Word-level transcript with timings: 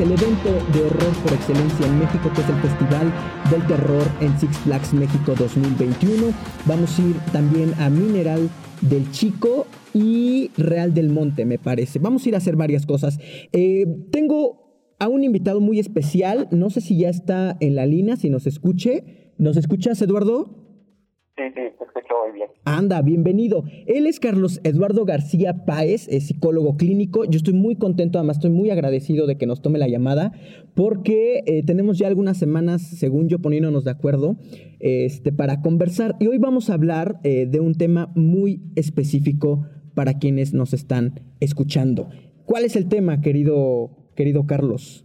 el 0.00 0.10
evento 0.10 0.50
de 0.72 0.82
horror 0.82 1.12
por 1.22 1.32
excelencia 1.32 1.86
en 1.86 1.98
México, 2.00 2.30
que 2.34 2.40
es 2.40 2.48
el 2.48 2.56
Festival 2.56 3.12
del 3.50 3.66
Terror 3.66 4.02
en 4.20 4.38
Six 4.38 4.58
Flags 4.58 4.92
México 4.92 5.34
2021. 5.38 6.32
Vamos 6.66 6.98
a 6.98 7.02
ir 7.02 7.16
también 7.32 7.74
a 7.78 7.90
Mineral 7.90 8.50
del 8.80 9.10
Chico 9.12 9.66
y 9.92 10.50
Real 10.56 10.94
del 10.94 11.10
Monte, 11.10 11.44
me 11.44 11.58
parece. 11.58 12.00
Vamos 12.00 12.24
a 12.24 12.28
ir 12.28 12.34
a 12.34 12.38
hacer 12.38 12.56
varias 12.56 12.86
cosas. 12.86 13.18
Eh, 13.52 13.86
tengo 14.10 14.94
a 14.98 15.08
un 15.08 15.22
invitado 15.22 15.60
muy 15.60 15.78
especial, 15.78 16.48
no 16.50 16.70
sé 16.70 16.80
si 16.80 16.98
ya 16.98 17.08
está 17.08 17.56
en 17.60 17.76
la 17.76 17.86
línea, 17.86 18.16
si 18.16 18.30
nos 18.30 18.46
escuche. 18.46 19.32
¿Nos 19.38 19.56
escuchas, 19.56 20.00
Eduardo? 20.02 20.63
Sí, 21.36 21.42
sí, 21.48 21.54
te 21.54 21.84
escucho 21.84 22.14
muy 22.22 22.32
bien. 22.32 22.48
Anda, 22.64 23.02
bienvenido. 23.02 23.64
Él 23.88 24.06
es 24.06 24.20
Carlos 24.20 24.60
Eduardo 24.62 25.04
García 25.04 25.64
Páez, 25.66 26.06
es 26.06 26.28
psicólogo 26.28 26.76
clínico. 26.76 27.24
Yo 27.24 27.38
estoy 27.38 27.54
muy 27.54 27.76
contento, 27.76 28.18
además 28.18 28.36
estoy 28.36 28.50
muy 28.52 28.70
agradecido 28.70 29.26
de 29.26 29.36
que 29.36 29.46
nos 29.46 29.60
tome 29.60 29.80
la 29.80 29.88
llamada, 29.88 30.30
porque 30.76 31.42
eh, 31.46 31.64
tenemos 31.66 31.98
ya 31.98 32.06
algunas 32.06 32.38
semanas, 32.38 32.82
según 32.82 33.28
yo, 33.28 33.40
poniéndonos 33.40 33.82
de 33.82 33.90
acuerdo 33.90 34.36
este, 34.78 35.32
para 35.32 35.60
conversar. 35.60 36.14
Y 36.20 36.28
hoy 36.28 36.38
vamos 36.38 36.70
a 36.70 36.74
hablar 36.74 37.16
eh, 37.24 37.46
de 37.46 37.58
un 37.58 37.74
tema 37.74 38.12
muy 38.14 38.60
específico 38.76 39.66
para 39.96 40.20
quienes 40.20 40.54
nos 40.54 40.72
están 40.72 41.34
escuchando. 41.40 42.10
¿Cuál 42.46 42.64
es 42.64 42.76
el 42.76 42.88
tema, 42.88 43.20
querido, 43.22 43.90
querido 44.14 44.46
Carlos? 44.46 45.04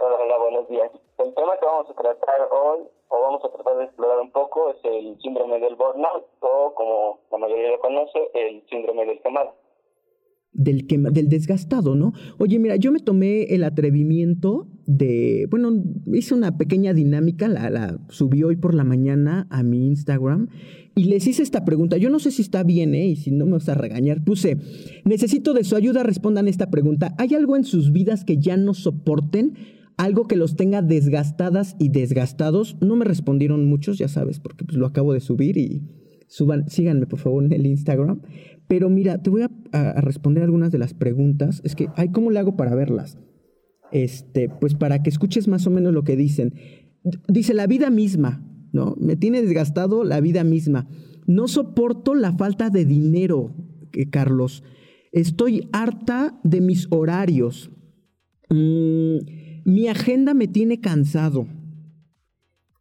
Hola, 0.00 0.38
buenos 0.38 0.68
días. 0.68 0.90
El 1.18 1.32
tema 1.34 1.52
que 1.60 1.66
vamos 1.66 1.86
a 1.88 1.94
tratar 1.94 2.48
hoy 2.50 2.80
vamos 3.30 3.44
a 3.44 3.52
tratar 3.54 3.78
de 3.78 3.84
explorar 3.84 4.18
un 4.20 4.32
poco 4.32 4.70
es 4.70 4.76
el 4.82 5.16
síndrome 5.22 5.60
del 5.60 5.76
burnout 5.76 6.26
o 6.40 6.74
como 6.74 7.20
la 7.30 7.38
mayoría 7.38 7.70
lo 7.70 7.78
conoce, 7.78 8.18
el 8.34 8.62
síndrome 8.68 9.06
del 9.06 9.20
quemado. 9.22 9.54
Del, 10.52 10.88
quema, 10.88 11.10
del 11.10 11.28
desgastado, 11.28 11.94
¿no? 11.94 12.12
Oye, 12.40 12.58
mira, 12.58 12.74
yo 12.74 12.90
me 12.90 12.98
tomé 12.98 13.44
el 13.54 13.62
atrevimiento 13.62 14.66
de, 14.84 15.46
bueno, 15.48 15.70
hice 16.12 16.34
una 16.34 16.58
pequeña 16.58 16.92
dinámica, 16.92 17.46
la, 17.46 17.70
la 17.70 17.98
subí 18.08 18.42
hoy 18.42 18.56
por 18.56 18.74
la 18.74 18.82
mañana 18.82 19.46
a 19.48 19.62
mi 19.62 19.86
Instagram 19.86 20.48
y 20.96 21.04
les 21.04 21.24
hice 21.28 21.44
esta 21.44 21.64
pregunta. 21.64 21.98
Yo 21.98 22.10
no 22.10 22.18
sé 22.18 22.32
si 22.32 22.42
está 22.42 22.64
bien, 22.64 22.96
¿eh? 22.96 23.06
Y 23.06 23.16
si 23.16 23.30
no 23.30 23.46
me 23.46 23.52
vas 23.52 23.68
a 23.68 23.74
regañar, 23.74 24.24
puse, 24.24 24.56
necesito 25.04 25.54
de 25.54 25.62
su 25.62 25.76
ayuda, 25.76 26.02
respondan 26.02 26.48
esta 26.48 26.68
pregunta. 26.68 27.14
¿Hay 27.16 27.32
algo 27.34 27.54
en 27.54 27.62
sus 27.62 27.92
vidas 27.92 28.24
que 28.24 28.38
ya 28.38 28.56
no 28.56 28.74
soporten? 28.74 29.79
Algo 30.00 30.26
que 30.26 30.36
los 30.36 30.56
tenga 30.56 30.80
desgastadas 30.80 31.76
y 31.78 31.90
desgastados. 31.90 32.78
No 32.80 32.96
me 32.96 33.04
respondieron 33.04 33.66
muchos, 33.66 33.98
ya 33.98 34.08
sabes, 34.08 34.40
porque 34.40 34.64
pues 34.64 34.78
lo 34.78 34.86
acabo 34.86 35.12
de 35.12 35.20
subir 35.20 35.58
y 35.58 35.82
suban, 36.26 36.70
síganme 36.70 37.06
por 37.06 37.18
favor 37.18 37.44
en 37.44 37.52
el 37.52 37.66
Instagram. 37.66 38.22
Pero 38.66 38.88
mira, 38.88 39.22
te 39.22 39.28
voy 39.28 39.42
a, 39.42 39.50
a, 39.72 40.00
responder 40.00 40.42
algunas 40.42 40.72
de 40.72 40.78
las 40.78 40.94
preguntas. 40.94 41.60
Es 41.64 41.74
que, 41.74 41.88
ay, 41.96 42.12
¿cómo 42.12 42.30
le 42.30 42.38
hago 42.38 42.56
para 42.56 42.74
verlas? 42.74 43.18
Este, 43.92 44.48
pues 44.48 44.74
para 44.74 45.02
que 45.02 45.10
escuches 45.10 45.48
más 45.48 45.66
o 45.66 45.70
menos 45.70 45.92
lo 45.92 46.02
que 46.02 46.16
dicen. 46.16 46.54
Dice 47.28 47.52
la 47.52 47.66
vida 47.66 47.90
misma, 47.90 48.42
¿no? 48.72 48.96
Me 48.98 49.16
tiene 49.16 49.42
desgastado 49.42 50.02
la 50.04 50.20
vida 50.22 50.44
misma. 50.44 50.88
No 51.26 51.46
soporto 51.46 52.14
la 52.14 52.32
falta 52.32 52.70
de 52.70 52.86
dinero, 52.86 53.54
eh, 53.92 54.08
Carlos. 54.08 54.62
Estoy 55.12 55.68
harta 55.72 56.40
de 56.42 56.62
mis 56.62 56.86
horarios. 56.90 57.70
Mm, 58.48 59.49
mi 59.64 59.88
agenda 59.88 60.34
me 60.34 60.48
tiene 60.48 60.80
cansado. 60.80 61.46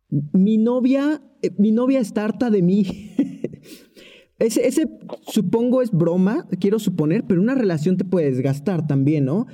Mi 0.09 0.57
novia, 0.57 1.21
eh, 1.41 1.51
mi 1.57 1.71
novia 1.71 1.99
está 1.99 2.25
harta 2.25 2.49
de 2.49 2.61
mí. 2.61 2.83
ese, 4.39 4.67
ese 4.67 4.85
supongo 5.21 5.81
es 5.81 5.91
broma, 5.91 6.45
quiero 6.59 6.79
suponer, 6.79 7.23
pero 7.27 7.41
una 7.41 7.55
relación 7.55 7.97
te 7.97 8.05
puede 8.05 8.27
desgastar 8.27 8.87
también, 8.87 9.25
¿no? 9.25 9.45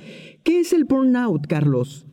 ¿Qué 0.44 0.60
es 0.60 0.72
el 0.72 0.84
burnout, 0.84 1.46
Carlos? 1.46 2.06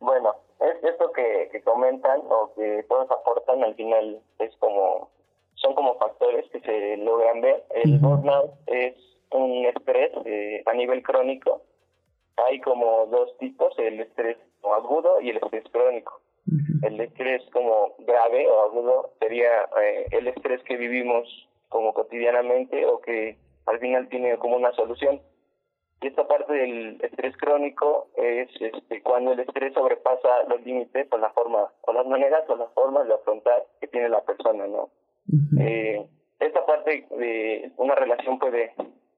Bueno, 0.00 0.34
es 0.60 0.84
esto 0.84 1.10
que, 1.12 1.48
que 1.50 1.62
comentan 1.62 2.20
o 2.28 2.52
que 2.54 2.84
todos 2.88 3.10
aportan 3.10 3.64
al 3.64 3.74
final 3.74 4.20
es 4.38 4.54
como 4.58 5.10
son 5.54 5.74
como 5.74 5.98
factores 5.98 6.48
que 6.50 6.60
se 6.60 6.96
logran 6.98 7.40
ver. 7.40 7.64
El 7.84 7.94
uh 7.94 7.96
-huh. 7.96 8.00
burnout 8.00 8.50
es 8.66 8.94
un 9.32 9.66
estrés 9.66 10.12
eh, 10.24 10.62
a 10.66 10.74
nivel 10.74 11.02
crónico 11.02 11.62
hay 12.46 12.60
como 12.60 13.06
dos 13.06 13.36
tipos, 13.38 13.76
el 13.78 14.00
estrés 14.00 14.36
agudo 14.76 15.20
y 15.20 15.30
el 15.30 15.36
estrés 15.38 15.64
crónico. 15.72 16.20
Uh 16.46 16.54
-huh. 16.54 16.86
El 16.86 17.00
estrés 17.00 17.42
como 17.52 17.94
grave 17.98 18.48
o 18.48 18.62
agudo 18.62 19.10
sería 19.18 19.68
eh, 19.82 20.06
el 20.12 20.28
estrés 20.28 20.62
que 20.64 20.76
vivimos 20.76 21.48
como 21.68 21.92
cotidianamente 21.92 22.86
o 22.86 23.00
que 23.00 23.36
al 23.66 23.78
final 23.78 24.08
tiene 24.08 24.36
como 24.38 24.56
una 24.56 24.72
solución. 24.72 25.20
Y 26.00 26.06
esta 26.06 26.26
parte 26.28 26.52
del 26.52 26.98
estrés 27.02 27.36
crónico 27.36 28.08
es 28.16 28.48
este, 28.60 29.02
cuando 29.02 29.32
el 29.32 29.40
estrés 29.40 29.74
sobrepasa 29.74 30.44
los 30.48 30.64
límites 30.64 31.08
o 31.10 31.18
la 31.18 31.30
forma, 31.30 31.72
o 31.82 31.92
las 31.92 32.06
maneras 32.06 32.48
o 32.48 32.56
las 32.56 32.72
formas 32.72 33.06
de 33.08 33.14
afrontar 33.14 33.64
que 33.80 33.88
tiene 33.88 34.08
la 34.08 34.22
persona, 34.22 34.66
¿no? 34.66 34.82
Uh 34.84 35.34
-huh. 35.34 35.60
eh, 35.60 36.08
esta 36.38 36.64
parte 36.64 37.04
de 37.10 37.72
una 37.78 37.96
relación 37.96 38.38
puede 38.38 38.72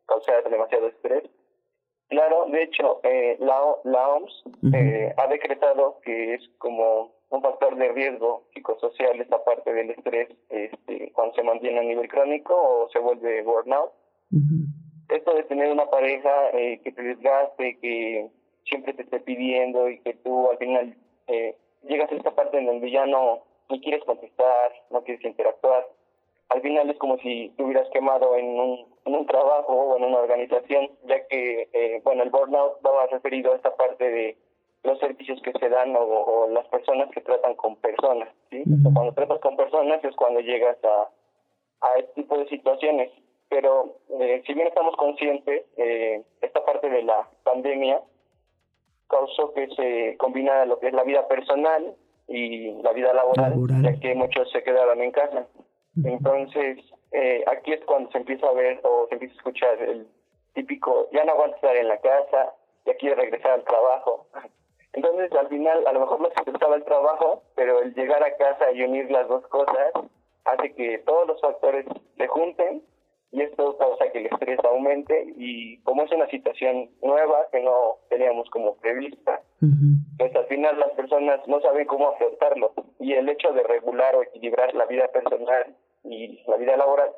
causar 0.06 0.48
demasiado 0.48 0.88
estrés 0.88 1.22
Claro, 2.10 2.46
de 2.46 2.64
hecho, 2.64 3.00
eh, 3.04 3.36
la, 3.38 3.58
la 3.84 4.08
OMS 4.08 4.42
uh 4.44 4.50
-huh. 4.62 4.74
eh, 4.74 5.14
ha 5.16 5.26
decretado 5.28 6.00
que 6.04 6.34
es 6.34 6.42
como 6.58 7.12
un 7.30 7.40
factor 7.40 7.76
de 7.76 7.88
riesgo 7.92 8.42
psicosocial 8.52 9.20
esta 9.20 9.42
parte 9.44 9.72
del 9.72 9.90
estrés 9.90 10.28
este, 10.48 11.12
cuando 11.12 11.34
se 11.36 11.44
mantiene 11.44 11.78
a 11.78 11.84
nivel 11.84 12.08
crónico 12.08 12.52
o 12.54 12.88
se 12.90 12.98
vuelve 12.98 13.42
burnout. 13.42 13.92
Uh 14.32 14.38
-huh. 14.38 15.16
Esto 15.16 15.34
de 15.34 15.44
tener 15.44 15.70
una 15.70 15.86
pareja 15.86 16.50
eh, 16.52 16.80
que 16.82 16.90
te 16.90 17.02
desgaste, 17.02 17.78
que 17.80 18.28
siempre 18.64 18.92
te 18.94 19.02
esté 19.02 19.20
pidiendo 19.20 19.88
y 19.88 20.00
que 20.00 20.14
tú 20.14 20.50
al 20.50 20.58
final 20.58 20.96
eh, 21.28 21.54
llegas 21.82 22.10
a 22.10 22.16
esta 22.16 22.32
parte 22.34 22.58
en 22.58 22.66
donde 22.66 22.90
ya 22.90 23.06
no 23.06 23.44
ni 23.68 23.80
quieres 23.80 24.04
contestar, 24.04 24.72
no 24.90 25.04
quieres 25.04 25.24
interactuar. 25.24 25.86
Al 26.50 26.60
final 26.62 26.90
es 26.90 26.98
como 26.98 27.16
si 27.18 27.52
te 27.56 27.62
hubieras 27.62 27.88
quemado 27.90 28.36
en 28.36 28.46
un 28.58 28.90
en 29.06 29.14
un 29.14 29.26
trabajo 29.26 29.72
o 29.72 29.96
en 29.96 30.04
una 30.04 30.18
organización, 30.18 30.90
ya 31.04 31.26
que, 31.26 31.68
eh, 31.72 32.00
bueno, 32.04 32.22
el 32.22 32.30
burnout 32.30 32.84
va 32.84 33.06
referido 33.06 33.52
a 33.52 33.56
esta 33.56 33.74
parte 33.74 34.10
de 34.10 34.36
los 34.82 34.98
servicios 34.98 35.40
que 35.42 35.52
se 35.52 35.68
dan 35.68 35.96
o, 35.96 36.00
o 36.00 36.48
las 36.48 36.66
personas 36.68 37.10
que 37.10 37.20
tratan 37.20 37.54
con 37.54 37.76
personas, 37.76 38.28
¿sí? 38.50 38.62
Uh 38.66 38.70
-huh. 38.70 38.94
Cuando 38.94 39.12
tratas 39.14 39.40
con 39.40 39.56
personas 39.56 40.04
es 40.04 40.14
cuando 40.16 40.40
llegas 40.40 40.76
a, 40.84 41.08
a 41.86 41.98
este 41.98 42.12
tipo 42.22 42.36
de 42.38 42.48
situaciones. 42.48 43.10
Pero 43.48 43.96
eh, 44.20 44.42
si 44.46 44.54
bien 44.54 44.68
estamos 44.68 44.94
conscientes, 44.96 45.64
eh, 45.76 46.22
esta 46.40 46.64
parte 46.64 46.88
de 46.88 47.02
la 47.02 47.28
pandemia 47.42 48.00
causó 49.08 49.52
que 49.54 49.66
se 49.74 50.16
combinara 50.18 50.66
lo 50.66 50.78
que 50.78 50.86
es 50.88 50.92
la 50.94 51.02
vida 51.04 51.26
personal 51.26 51.94
y 52.28 52.70
la 52.82 52.92
vida 52.92 53.12
laboral, 53.12 53.50
laboral. 53.50 53.82
ya 53.82 53.98
que 53.98 54.14
muchos 54.14 54.50
se 54.52 54.62
quedaron 54.62 55.02
en 55.02 55.10
casa. 55.10 55.46
Entonces, 55.96 56.78
eh, 57.12 57.44
aquí 57.46 57.72
es 57.72 57.84
cuando 57.84 58.10
se 58.10 58.18
empieza 58.18 58.46
a 58.46 58.52
ver 58.52 58.80
o 58.84 59.06
se 59.08 59.14
empieza 59.14 59.34
a 59.34 59.38
escuchar 59.38 59.82
el 59.82 60.06
típico, 60.54 61.08
ya 61.12 61.24
no 61.24 61.32
aguanto 61.32 61.56
estar 61.56 61.76
en 61.76 61.88
la 61.88 61.98
casa, 61.98 62.54
ya 62.86 62.94
quiero 62.94 63.16
regresar 63.16 63.52
al 63.52 63.64
trabajo. 63.64 64.26
Entonces, 64.92 65.32
al 65.32 65.48
final, 65.48 65.86
a 65.86 65.92
lo 65.92 66.00
mejor 66.00 66.20
no 66.20 66.28
se 66.30 66.50
gustaba 66.50 66.76
el 66.76 66.84
trabajo, 66.84 67.42
pero 67.54 67.80
el 67.80 67.94
llegar 67.94 68.22
a 68.24 68.36
casa 68.36 68.72
y 68.72 68.82
unir 68.82 69.10
las 69.10 69.28
dos 69.28 69.46
cosas 69.48 69.92
hace 70.44 70.74
que 70.74 70.98
todos 70.98 71.28
los 71.28 71.40
factores 71.40 71.86
se 72.16 72.26
junten 72.26 72.82
y 73.32 73.42
esto 73.42 73.76
causa 73.78 74.10
que 74.10 74.18
el 74.18 74.26
estrés 74.26 74.58
aumente 74.64 75.32
y 75.36 75.78
como 75.82 76.02
es 76.02 76.10
una 76.10 76.26
situación 76.28 76.90
nueva 77.02 77.46
que 77.52 77.60
no 77.60 77.98
teníamos 78.08 78.50
como 78.50 78.74
prevista, 78.76 79.40
uh 79.62 79.66
-huh. 79.66 80.18
pues 80.18 80.34
al 80.34 80.46
final 80.46 80.80
las 80.80 80.90
personas 80.92 81.46
no 81.46 81.60
saben 81.60 81.86
cómo 81.86 82.08
afrontarlo 82.08 82.72
y 82.98 83.12
el 83.12 83.28
hecho 83.28 83.52
de 83.52 83.62
regular 83.62 84.16
o 84.16 84.22
equilibrar 84.22 84.74
la 84.74 84.86
vida 84.86 85.06
personal 85.08 85.76
y 86.04 86.42
la 86.46 86.56
vida 86.56 86.76
laboral 86.76 87.10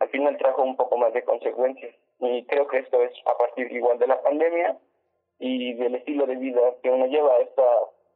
al 0.00 0.08
final 0.10 0.36
trajo 0.38 0.62
un 0.62 0.76
poco 0.76 0.96
más 0.96 1.12
de 1.12 1.24
consecuencias 1.24 1.94
y 2.20 2.44
creo 2.44 2.66
que 2.68 2.78
esto 2.78 3.02
es 3.02 3.12
a 3.26 3.36
partir 3.38 3.70
igual 3.72 3.98
de 3.98 4.06
la 4.06 4.20
pandemia 4.22 4.76
y 5.38 5.74
del 5.74 5.96
estilo 5.96 6.26
de 6.26 6.36
vida 6.36 6.60
que 6.82 6.90
uno 6.90 7.06
lleva 7.06 7.38
esta 7.38 7.62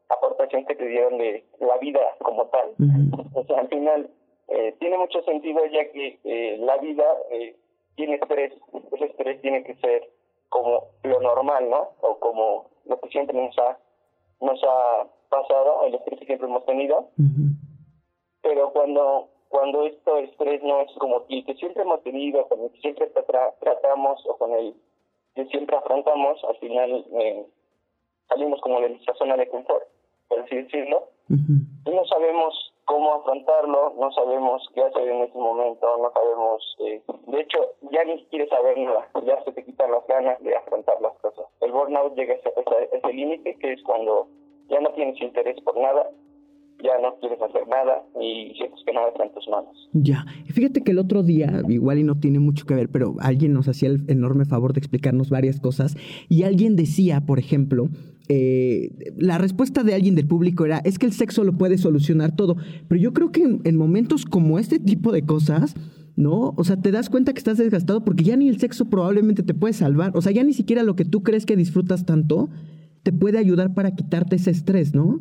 aportación 0.08 0.64
que 0.66 0.74
te 0.74 0.86
dieron 0.86 1.18
de 1.18 1.44
la 1.60 1.76
vida 1.78 2.00
como 2.20 2.46
tal 2.46 2.70
uh 2.78 2.82
-huh. 2.82 3.30
o 3.34 3.44
sea 3.44 3.58
al 3.60 3.68
final 3.68 4.10
eh, 4.48 4.74
tiene 4.78 4.98
mucho 4.98 5.22
sentido 5.22 5.64
ya 5.66 5.90
que 5.90 6.18
eh, 6.24 6.56
la 6.58 6.76
vida 6.78 7.04
eh, 7.30 7.56
tiene 7.96 8.16
estrés 8.16 8.52
ese 8.92 9.04
estrés 9.06 9.40
tiene 9.40 9.64
que 9.64 9.74
ser 9.76 10.08
como 10.48 10.88
lo 11.04 11.20
normal 11.20 11.70
no 11.70 11.90
o 12.00 12.18
como 12.18 12.70
lo 12.84 13.00
que 13.00 13.08
siempre 13.08 13.36
nos 13.36 13.56
ha 13.58 13.78
nos 14.40 14.60
ha 14.64 15.06
pasado 15.30 15.86
el 15.86 15.94
estrés 15.94 16.18
que 16.20 16.26
siempre 16.26 16.48
hemos 16.48 16.66
tenido 16.66 16.98
uh 16.98 17.22
-huh. 17.22 17.56
pero 18.42 18.72
cuando 18.72 19.28
cuando 19.52 19.84
esto 19.84 20.16
estrés 20.16 20.62
no 20.62 20.80
es 20.80 20.90
como 20.98 21.26
el 21.28 21.44
que 21.44 21.54
siempre 21.56 21.82
hemos 21.82 22.02
tenido, 22.02 22.48
con 22.48 22.62
el 22.62 22.70
que 22.72 22.80
siempre 22.80 23.06
tra 23.08 23.52
tratamos 23.60 24.24
o 24.26 24.38
con 24.38 24.50
el 24.52 24.74
que 25.34 25.44
siempre 25.46 25.76
afrontamos, 25.76 26.42
al 26.44 26.56
final 26.56 27.04
eh, 27.20 27.46
salimos 28.28 28.60
como 28.62 28.80
de 28.80 28.88
nuestra 28.88 29.14
zona 29.14 29.36
de 29.36 29.46
confort, 29.50 29.84
por 30.28 30.40
así 30.40 30.56
decirlo. 30.56 31.04
Uh 31.28 31.34
-huh. 31.34 31.92
No 31.92 32.04
sabemos 32.06 32.72
cómo 32.86 33.12
afrontarlo, 33.12 33.92
no 33.98 34.10
sabemos 34.12 34.66
qué 34.74 34.84
hacer 34.84 35.06
en 35.06 35.20
ese 35.20 35.36
momento, 35.36 35.86
no 35.98 36.10
sabemos, 36.12 36.76
eh, 36.80 37.02
de 37.26 37.40
hecho, 37.40 37.58
ya 37.90 38.04
ni 38.04 38.24
quieres 38.30 38.48
saber 38.48 38.78
nada, 38.78 39.06
ya 39.22 39.44
se 39.44 39.52
te 39.52 39.64
quitan 39.66 39.90
las 39.92 40.06
ganas 40.06 40.42
de 40.42 40.56
afrontar 40.56 40.98
las 41.02 41.12
cosas. 41.18 41.44
El 41.60 41.72
burnout 41.72 42.14
llega 42.14 42.32
a 42.32 42.36
ese, 42.38 42.96
ese 42.96 43.12
límite 43.12 43.54
que 43.58 43.74
es 43.74 43.82
cuando 43.82 44.28
ya 44.68 44.80
no 44.80 44.88
tienes 44.94 45.20
interés 45.20 45.60
por 45.60 45.76
nada, 45.76 46.08
ya 46.82 46.98
no 47.00 47.16
quieres 47.20 47.40
hacer 47.40 47.66
nada 47.68 48.02
y 48.20 48.54
sientes 48.56 48.80
que 48.84 48.92
nada 48.92 49.08
está 49.08 49.24
en 49.24 49.32
tus 49.32 49.48
manos. 49.48 49.88
Ya, 49.92 50.26
fíjate 50.46 50.82
que 50.82 50.92
el 50.92 50.98
otro 50.98 51.22
día, 51.22 51.62
igual 51.68 51.98
y 51.98 52.02
no 52.02 52.18
tiene 52.18 52.38
mucho 52.38 52.66
que 52.66 52.74
ver, 52.74 52.88
pero 52.88 53.14
alguien 53.20 53.52
nos 53.52 53.68
hacía 53.68 53.88
el 53.88 54.04
enorme 54.08 54.44
favor 54.44 54.72
de 54.72 54.80
explicarnos 54.80 55.30
varias 55.30 55.60
cosas 55.60 55.96
y 56.28 56.42
alguien 56.42 56.76
decía, 56.76 57.22
por 57.24 57.38
ejemplo, 57.38 57.88
eh, 58.28 58.90
la 59.16 59.38
respuesta 59.38 59.82
de 59.82 59.94
alguien 59.94 60.14
del 60.14 60.26
público 60.26 60.64
era, 60.64 60.78
es 60.78 60.98
que 60.98 61.06
el 61.06 61.12
sexo 61.12 61.44
lo 61.44 61.52
puede 61.52 61.78
solucionar 61.78 62.34
todo, 62.34 62.56
pero 62.88 63.00
yo 63.00 63.12
creo 63.12 63.32
que 63.32 63.42
en, 63.42 63.76
momentos 63.76 64.24
como 64.24 64.58
este 64.58 64.78
tipo 64.78 65.12
de 65.12 65.24
cosas, 65.24 65.74
¿no? 66.16 66.54
O 66.56 66.64
sea, 66.64 66.76
te 66.76 66.90
das 66.92 67.10
cuenta 67.10 67.32
que 67.32 67.38
estás 67.38 67.58
desgastado 67.58 68.04
porque 68.04 68.24
ya 68.24 68.36
ni 68.36 68.48
el 68.48 68.58
sexo 68.58 68.86
probablemente 68.86 69.42
te 69.42 69.54
puede 69.54 69.74
salvar, 69.74 70.12
o 70.14 70.22
sea, 70.22 70.32
ya 70.32 70.44
ni 70.44 70.52
siquiera 70.52 70.82
lo 70.82 70.96
que 70.96 71.04
tú 71.04 71.22
crees 71.22 71.46
que 71.46 71.56
disfrutas 71.56 72.06
tanto 72.06 72.48
te 73.02 73.12
puede 73.12 73.38
ayudar 73.38 73.74
para 73.74 73.94
quitarte 73.94 74.36
ese 74.36 74.50
estrés, 74.50 74.94
¿no? 74.94 75.20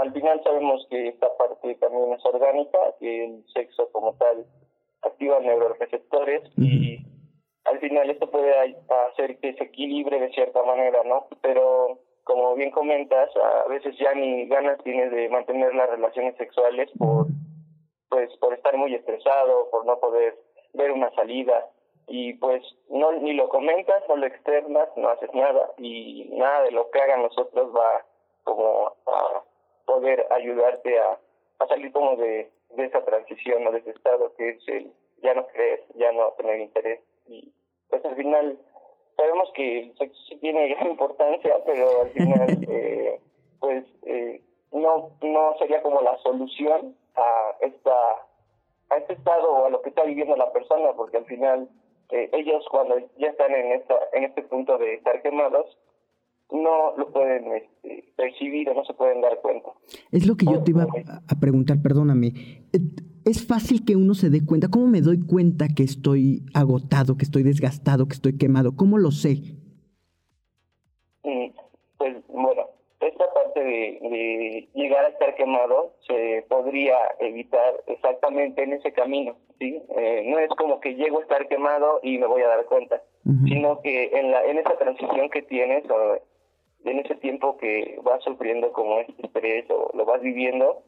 Al 0.00 0.12
final 0.12 0.42
sabemos 0.42 0.86
que 0.90 1.08
esta 1.08 1.28
parte 1.36 1.74
también 1.76 2.12
es 2.12 2.24
orgánica, 2.24 2.78
que 2.98 3.24
el 3.24 3.44
sexo 3.52 3.90
como 3.92 4.14
tal 4.14 4.46
activa 5.02 5.40
neuroreceptores 5.40 6.42
y 6.56 6.98
al 7.64 7.78
final 7.78 8.10
esto 8.10 8.30
puede 8.30 8.52
hacer 9.10 9.38
que 9.38 9.54
se 9.54 9.64
equilibre 9.64 10.20
de 10.20 10.32
cierta 10.32 10.62
manera, 10.62 11.02
¿no? 11.04 11.26
Pero 11.40 11.98
como 12.24 12.54
bien 12.54 12.70
comentas, 12.70 13.30
a 13.36 13.68
veces 13.68 13.96
ya 13.98 14.14
ni 14.14 14.46
ganas 14.46 14.82
tienes 14.84 15.10
de 15.10 15.28
mantener 15.28 15.74
las 15.74 15.90
relaciones 15.90 16.36
sexuales 16.36 16.90
por 16.98 17.26
pues 18.08 18.30
por 18.36 18.52
estar 18.52 18.76
muy 18.76 18.94
estresado, 18.94 19.70
por 19.70 19.86
no 19.86 19.98
poder 19.98 20.38
ver 20.74 20.92
una 20.92 21.10
salida 21.14 21.66
y 22.06 22.34
pues 22.34 22.62
no 22.90 23.12
ni 23.12 23.32
lo 23.32 23.48
comentas, 23.48 24.02
no 24.08 24.16
lo 24.16 24.26
externas, 24.26 24.88
no 24.96 25.08
haces 25.08 25.32
nada 25.32 25.72
y 25.78 26.28
nada 26.32 26.62
de 26.64 26.72
lo 26.72 26.90
que 26.90 27.00
hagan 27.00 27.22
nosotros 27.22 27.74
va 27.74 28.04
como 28.44 28.92
a 29.06 29.42
poder 29.86 30.26
ayudarte 30.30 30.98
a, 30.98 31.18
a 31.58 31.66
salir 31.66 31.92
como 31.92 32.16
de, 32.16 32.50
de 32.70 32.84
esa 32.84 33.04
transición 33.04 33.66
o 33.66 33.72
de 33.72 33.78
ese 33.78 33.90
estado 33.90 34.34
que 34.36 34.50
es 34.50 34.68
el 34.68 34.92
ya 35.22 35.34
no 35.34 35.46
creer, 35.46 35.84
ya 35.94 36.12
no 36.12 36.32
tener 36.32 36.60
interés. 36.60 37.00
Y 37.26 37.52
pues 37.88 38.04
al 38.04 38.16
final 38.16 38.58
sabemos 39.16 39.50
que 39.54 39.92
sí 40.28 40.36
tiene 40.36 40.68
gran 40.74 40.90
importancia, 40.90 41.56
pero 41.64 42.02
al 42.02 42.10
final 42.10 42.58
eh, 42.68 43.20
pues 43.60 43.84
eh, 44.02 44.42
no 44.72 45.10
no 45.22 45.54
sería 45.58 45.82
como 45.82 46.00
la 46.02 46.16
solución 46.18 46.96
a 47.14 47.56
esta 47.60 47.96
a 48.90 48.96
este 48.96 49.14
estado 49.14 49.50
o 49.50 49.66
a 49.66 49.70
lo 49.70 49.80
que 49.80 49.88
está 49.88 50.02
viviendo 50.02 50.36
la 50.36 50.52
persona, 50.52 50.92
porque 50.94 51.18
al 51.18 51.24
final 51.26 51.68
eh, 52.10 52.28
ellos 52.32 52.66
cuando 52.70 52.98
ya 53.16 53.28
están 53.28 53.54
en 53.54 53.72
esta 53.72 53.94
en 54.12 54.24
este 54.24 54.42
punto 54.42 54.76
de 54.78 54.94
estar 54.94 55.22
quemados 55.22 55.78
no 56.52 56.96
lo 56.96 57.10
pueden 57.12 57.52
este, 57.52 58.12
percibir 58.16 58.68
o 58.68 58.74
no 58.74 58.84
se 58.84 58.94
pueden 58.94 59.20
dar 59.20 59.40
cuenta. 59.40 59.70
Es 60.10 60.26
lo 60.26 60.36
que 60.36 60.46
yo 60.46 60.62
te 60.62 60.70
iba 60.70 60.86
a 61.28 61.40
preguntar, 61.40 61.80
perdóname 61.82 62.32
es 63.24 63.46
fácil 63.46 63.84
que 63.84 63.96
uno 63.96 64.14
se 64.14 64.30
dé 64.30 64.44
cuenta. 64.44 64.68
¿Cómo 64.68 64.86
me 64.86 65.00
doy 65.00 65.20
cuenta 65.26 65.66
que 65.74 65.82
estoy 65.82 66.42
agotado, 66.54 67.16
que 67.16 67.24
estoy 67.24 67.42
desgastado, 67.42 68.06
que 68.06 68.14
estoy 68.14 68.36
quemado? 68.36 68.76
¿Cómo 68.76 68.98
lo 68.98 69.10
sé? 69.10 69.36
Mm, 71.22 71.50
pues 71.98 72.16
bueno, 72.28 72.66
esta 73.00 73.24
parte 73.32 73.60
de, 73.62 74.68
llegar 74.74 75.04
a 75.04 75.08
estar 75.08 75.34
quemado 75.36 75.94
se 76.06 76.44
podría 76.48 76.96
evitar 77.20 77.74
exactamente 77.86 78.62
en 78.62 78.72
ese 78.72 78.92
camino, 78.92 79.36
¿sí? 79.58 79.80
Eh, 79.96 80.24
no 80.26 80.38
es 80.38 80.48
como 80.50 80.80
que 80.80 80.94
llego 80.94 81.18
a 81.18 81.22
estar 81.22 81.46
quemado 81.48 82.00
y 82.02 82.18
me 82.18 82.26
voy 82.26 82.42
a 82.42 82.48
dar 82.48 82.64
cuenta, 82.66 83.02
sino 83.46 83.80
que 83.82 84.10
en, 84.12 84.32
la, 84.32 84.44
en 84.44 84.58
esa 84.58 84.76
transición 84.76 85.30
que 85.30 85.42
tienes 85.42 85.88
o 85.88 86.18
en 86.84 86.98
ese 87.00 87.14
tiempo 87.16 87.56
que 87.58 87.98
vas 88.02 88.22
sufriendo 88.24 88.72
como 88.72 88.98
este 89.00 89.26
estrés 89.26 89.70
o 89.70 89.90
lo 89.94 90.04
vas 90.04 90.20
viviendo, 90.20 90.82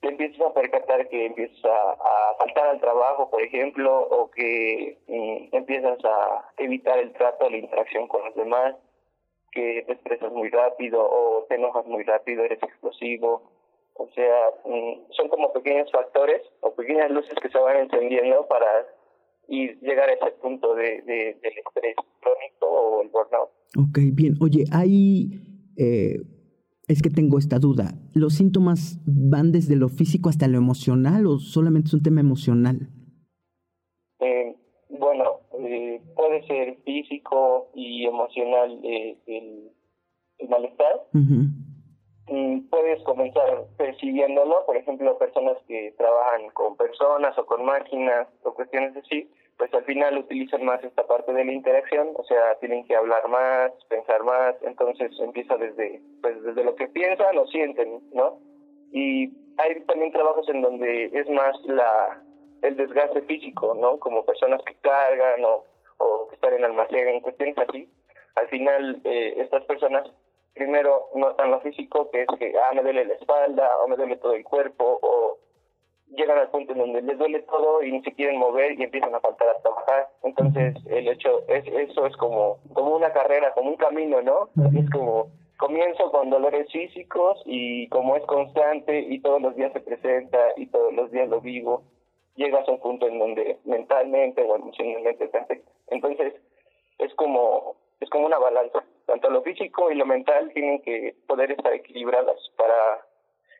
te 0.00 0.08
empiezas 0.08 0.40
a 0.40 0.54
percatar 0.54 1.08
que 1.08 1.26
empiezas 1.26 1.64
a, 1.64 2.34
faltar 2.38 2.68
al 2.68 2.80
trabajo, 2.80 3.30
por 3.30 3.42
ejemplo, 3.42 4.00
o 4.00 4.30
que 4.30 4.98
mm, 5.08 5.56
empiezas 5.56 5.98
a 6.04 6.52
evitar 6.58 6.98
el 6.98 7.12
trato, 7.12 7.50
la 7.50 7.56
interacción 7.56 8.06
con 8.06 8.24
los 8.24 8.34
demás, 8.34 8.76
que 9.50 9.82
te 9.86 9.92
expresas 9.92 10.32
muy 10.32 10.50
rápido 10.50 11.00
o 11.00 11.44
te 11.48 11.56
enojas 11.56 11.84
muy 11.86 12.04
rápido, 12.04 12.44
eres 12.44 12.62
explosivo. 12.62 13.42
O 13.94 14.08
sea, 14.14 14.50
mm, 14.64 15.10
son 15.10 15.28
como 15.28 15.52
pequeños 15.52 15.90
factores 15.90 16.42
o 16.60 16.72
pequeñas 16.74 17.10
luces 17.10 17.34
que 17.42 17.48
se 17.48 17.58
van 17.58 17.78
encendiendo 17.78 18.46
para 18.46 18.66
ir, 19.48 19.80
llegar 19.80 20.08
a 20.08 20.12
ese 20.12 20.30
punto 20.32 20.74
de, 20.74 21.02
de, 21.02 21.36
del 21.42 21.58
estrés 21.58 21.96
crónico. 22.20 22.66
Ok, 23.76 23.98
bien. 24.12 24.36
Oye, 24.40 24.64
hay... 24.70 25.30
Eh 25.76 26.20
es 26.88 27.02
que 27.02 27.10
tengo 27.10 27.38
esta 27.38 27.58
duda. 27.58 27.92
¿Los 28.14 28.34
síntomas 28.34 28.98
van 29.06 29.52
desde 29.52 29.76
lo 29.76 29.88
físico 29.88 30.30
hasta 30.30 30.48
lo 30.48 30.56
emocional 30.56 31.26
o 31.26 31.38
solamente 31.38 31.88
es 31.88 31.94
un 31.94 32.02
tema 32.02 32.20
emocional? 32.20 32.88
Eh, 34.20 34.56
bueno, 34.88 35.40
eh, 35.60 36.00
puede 36.16 36.46
ser 36.46 36.78
físico 36.84 37.70
y 37.74 38.06
emocional 38.06 38.80
eh, 38.82 39.18
el, 39.26 39.70
malestar. 40.48 41.08
Mm, 41.12 42.68
puedes 42.70 43.02
comenzar 43.02 43.66
percibiéndolo, 43.76 44.64
por 44.64 44.76
ejemplo, 44.76 45.18
personas 45.18 45.58
que 45.66 45.94
trabajan 45.98 46.50
con 46.54 46.76
personas 46.76 47.38
o 47.38 47.44
con 47.44 47.66
máquinas 47.66 48.28
o 48.44 48.54
cuestiones 48.54 48.96
así, 48.96 49.30
pues 49.58 49.74
al 49.74 49.84
final 49.84 50.16
utilizan 50.16 50.64
más 50.64 50.82
esta 50.84 51.06
parte 51.06 51.32
de 51.32 51.44
la 51.44 51.52
interacción, 51.52 52.10
o 52.14 52.22
sea, 52.24 52.54
tienen 52.60 52.86
que 52.86 52.94
hablar 52.94 53.28
más, 53.28 53.72
pensar 53.88 54.22
más, 54.22 54.54
entonces 54.62 55.10
empieza 55.20 55.56
desde, 55.56 56.00
pues 56.22 56.40
desde 56.44 56.64
lo 56.64 56.76
que 56.76 56.86
piensan 56.88 57.36
o 57.36 57.46
sienten, 57.48 58.00
¿no? 58.12 58.38
Y 58.92 59.32
hay 59.58 59.80
también 59.86 60.12
trabajos 60.12 60.48
en 60.48 60.62
donde 60.62 61.06
es 61.12 61.28
más 61.28 61.56
la 61.64 62.22
el 62.62 62.76
desgaste 62.76 63.22
físico, 63.22 63.74
¿no? 63.74 63.98
Como 63.98 64.24
personas 64.24 64.60
que 64.64 64.74
cargan 64.76 65.44
o, 65.44 65.64
o 65.98 66.28
que 66.28 66.36
están 66.36 66.54
en 66.54 66.64
almacén, 66.64 67.20
cuestiones 67.20 67.56
así. 67.58 67.88
Al 68.36 68.48
final, 68.48 69.00
eh, 69.04 69.34
estas 69.38 69.64
personas 69.64 70.08
primero 70.54 71.08
notan 71.14 71.50
lo 71.50 71.60
físico, 71.60 72.10
que 72.10 72.22
es 72.22 72.28
que, 72.38 72.52
ah, 72.58 72.74
me 72.74 72.82
duele 72.82 73.04
la 73.04 73.14
espalda, 73.14 73.70
o 73.78 73.88
me 73.88 73.96
duele 73.96 74.16
todo 74.16 74.34
el 74.34 74.44
cuerpo, 74.44 74.98
o 75.02 75.37
llegan 76.10 76.38
al 76.38 76.50
punto 76.50 76.72
en 76.72 76.78
donde 76.78 77.02
les 77.02 77.18
duele 77.18 77.40
todo 77.42 77.82
y 77.82 77.92
ni 77.92 78.02
se 78.02 78.12
quieren 78.12 78.38
mover 78.38 78.78
y 78.78 78.82
empiezan 78.82 79.14
a 79.14 79.20
faltar 79.20 79.48
a 79.48 79.60
trabajar. 79.60 80.08
Entonces, 80.22 80.74
el 80.86 81.08
hecho, 81.08 81.42
es 81.48 81.64
eso 81.66 82.06
es 82.06 82.16
como, 82.16 82.58
como 82.72 82.96
una 82.96 83.12
carrera, 83.12 83.52
como 83.52 83.70
un 83.70 83.76
camino, 83.76 84.22
¿no? 84.22 84.48
Es 84.78 84.88
como, 84.90 85.28
comienzo 85.58 86.10
con 86.10 86.30
dolores 86.30 86.70
físicos 86.72 87.42
y 87.44 87.88
como 87.88 88.16
es 88.16 88.24
constante 88.24 89.00
y 89.00 89.20
todos 89.20 89.42
los 89.42 89.54
días 89.56 89.72
se 89.72 89.80
presenta 89.80 90.38
y 90.56 90.66
todos 90.66 90.94
los 90.94 91.10
días 91.10 91.28
lo 91.28 91.40
vivo, 91.40 91.82
llegas 92.36 92.66
a 92.68 92.72
un 92.72 92.80
punto 92.80 93.06
en 93.06 93.18
donde 93.18 93.58
mentalmente 93.64 94.42
o 94.42 94.56
emocionalmente 94.56 95.28
te 95.28 95.38
afecta. 95.38 95.70
Entonces, 95.88 96.34
es 96.98 97.14
como, 97.14 97.76
es 98.00 98.08
como 98.10 98.26
una 98.26 98.38
balanza. 98.38 98.84
Tanto 99.06 99.30
lo 99.30 99.42
físico 99.42 99.90
y 99.90 99.96
lo 99.96 100.06
mental 100.06 100.52
tienen 100.52 100.80
que 100.82 101.16
poder 101.26 101.50
estar 101.50 101.72
equilibradas 101.72 102.36
para 102.56 103.07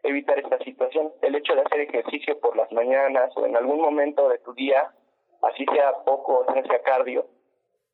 evitar 0.02 0.38
esta 0.38 0.58
situación. 0.58 1.12
El 1.22 1.34
hecho 1.34 1.54
de 1.54 1.62
hacer 1.62 1.80
ejercicio 1.80 2.38
por 2.40 2.56
las 2.56 2.70
mañanas 2.72 3.30
o 3.36 3.46
en 3.46 3.56
algún 3.56 3.80
momento 3.80 4.28
de 4.28 4.38
tu 4.38 4.52
día, 4.54 4.92
así 5.42 5.64
sea 5.72 5.92
poco, 6.04 6.44
o 6.46 6.52
sea 6.52 6.82
cardio, 6.82 7.26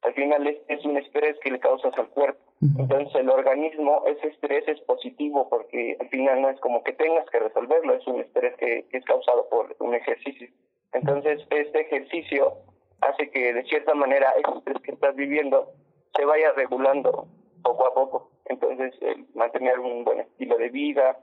al 0.04 0.12
final 0.12 0.46
es, 0.68 0.84
un 0.84 0.98
estrés 0.98 1.38
que 1.40 1.50
le 1.50 1.58
causas 1.58 1.92
al 1.96 2.08
cuerpo. 2.08 2.38
Entonces 2.78 3.14
el 3.16 3.30
organismo, 3.30 4.04
ese 4.06 4.28
estrés 4.28 4.66
es 4.68 4.80
positivo 4.82 5.48
porque 5.48 5.96
al 5.98 6.08
final 6.08 6.42
no 6.42 6.50
es 6.50 6.60
como 6.60 6.82
que 6.82 6.92
tengas 6.92 7.28
que 7.30 7.40
resolverlo, 7.40 7.94
es 7.94 8.06
un 8.06 8.20
estrés 8.20 8.54
que, 8.56 8.86
es 8.90 9.04
causado 9.04 9.48
por 9.48 9.74
un 9.80 9.94
ejercicio. 9.94 10.48
Entonces 10.92 11.40
este 11.50 11.80
ejercicio 11.80 12.52
hace 13.00 13.30
que 13.30 13.52
de 13.52 13.64
cierta 13.64 13.94
manera 13.94 14.30
ese 14.38 14.58
estrés 14.58 14.82
que 14.82 14.92
estás 14.92 15.16
viviendo 15.16 15.72
se 16.14 16.24
vaya 16.24 16.52
regulando 16.52 17.26
poco 17.62 17.86
a 17.86 17.94
poco. 17.94 18.30
Entonces 18.44 18.94
mantener 19.34 19.78
un 19.80 20.04
buen 20.04 20.20
estilo 20.20 20.58
de 20.58 20.68
vida, 20.68 21.18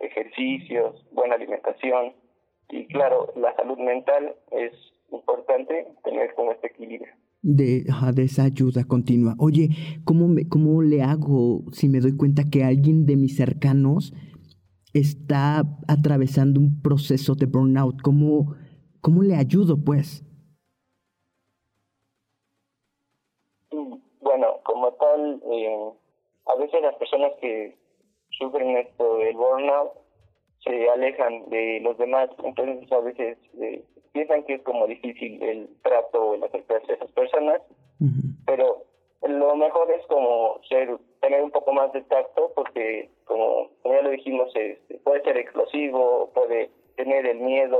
ejercicios, 0.00 1.06
buena 1.12 1.36
alimentación 1.36 2.14
y 2.70 2.86
claro, 2.86 3.32
la 3.36 3.54
salud 3.56 3.78
mental 3.78 4.36
es 4.52 4.72
importante 5.10 5.88
tener 6.04 6.34
como 6.34 6.52
este 6.52 6.68
equilibrio. 6.68 7.12
De, 7.42 7.84
de 8.14 8.22
esa 8.22 8.44
ayuda 8.44 8.84
continua. 8.86 9.34
Oye, 9.38 9.70
¿cómo, 10.04 10.28
me, 10.28 10.48
¿cómo 10.48 10.82
le 10.82 11.02
hago 11.02 11.62
si 11.72 11.88
me 11.88 12.00
doy 12.00 12.16
cuenta 12.16 12.44
que 12.50 12.64
alguien 12.64 13.06
de 13.06 13.16
mis 13.16 13.36
cercanos 13.36 14.12
está 14.92 15.62
atravesando 15.88 16.60
un 16.60 16.80
proceso 16.82 17.34
de 17.34 17.46
burnout? 17.46 18.02
¿Cómo, 18.02 18.54
cómo 19.00 19.22
le 19.22 19.34
ayudo, 19.34 19.76
pues? 19.84 20.22
Mm, 23.72 23.94
bueno, 24.20 24.46
como 24.62 24.92
tal, 24.92 25.42
eh, 25.50 25.92
a 26.46 26.54
veces 26.56 26.82
las 26.82 26.94
personas 26.96 27.32
que 27.40 27.79
sufren 28.40 28.76
esto 28.78 29.18
del 29.18 29.36
burnout 29.36 29.92
se 30.64 30.90
alejan 30.90 31.48
de 31.48 31.80
los 31.80 31.96
demás, 31.98 32.28
entonces 32.44 32.90
a 32.92 33.00
veces 33.00 33.38
eh, 33.60 33.82
piensan 34.12 34.44
que 34.44 34.54
es 34.54 34.62
como 34.62 34.86
difícil 34.86 35.42
el 35.42 35.68
trato 35.82 36.22
o 36.22 36.34
el 36.34 36.44
acercarse 36.44 36.92
a 36.92 36.94
esas 36.96 37.12
personas, 37.12 37.62
pero 38.46 38.84
lo 39.22 39.54
mejor 39.56 39.90
es 39.92 40.04
como 40.06 40.60
ser 40.68 40.98
tener 41.20 41.42
un 41.42 41.50
poco 41.50 41.72
más 41.72 41.92
de 41.92 42.02
tacto 42.02 42.52
porque 42.54 43.10
como, 43.24 43.70
ya 43.84 44.02
lo 44.02 44.10
dijimos 44.10 44.50
este, 44.54 44.98
puede 44.98 45.22
ser 45.22 45.36
explosivo 45.36 46.30
puede 46.34 46.70
tener 46.96 47.26
el 47.26 47.38
miedo 47.38 47.78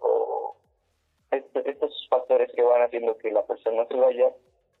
o, 0.00 0.56
estos 1.30 2.06
factores 2.10 2.50
que 2.52 2.62
van 2.62 2.82
haciendo 2.82 3.16
que 3.18 3.30
la 3.30 3.46
persona 3.46 3.86
se 3.86 3.94
vaya 3.94 4.30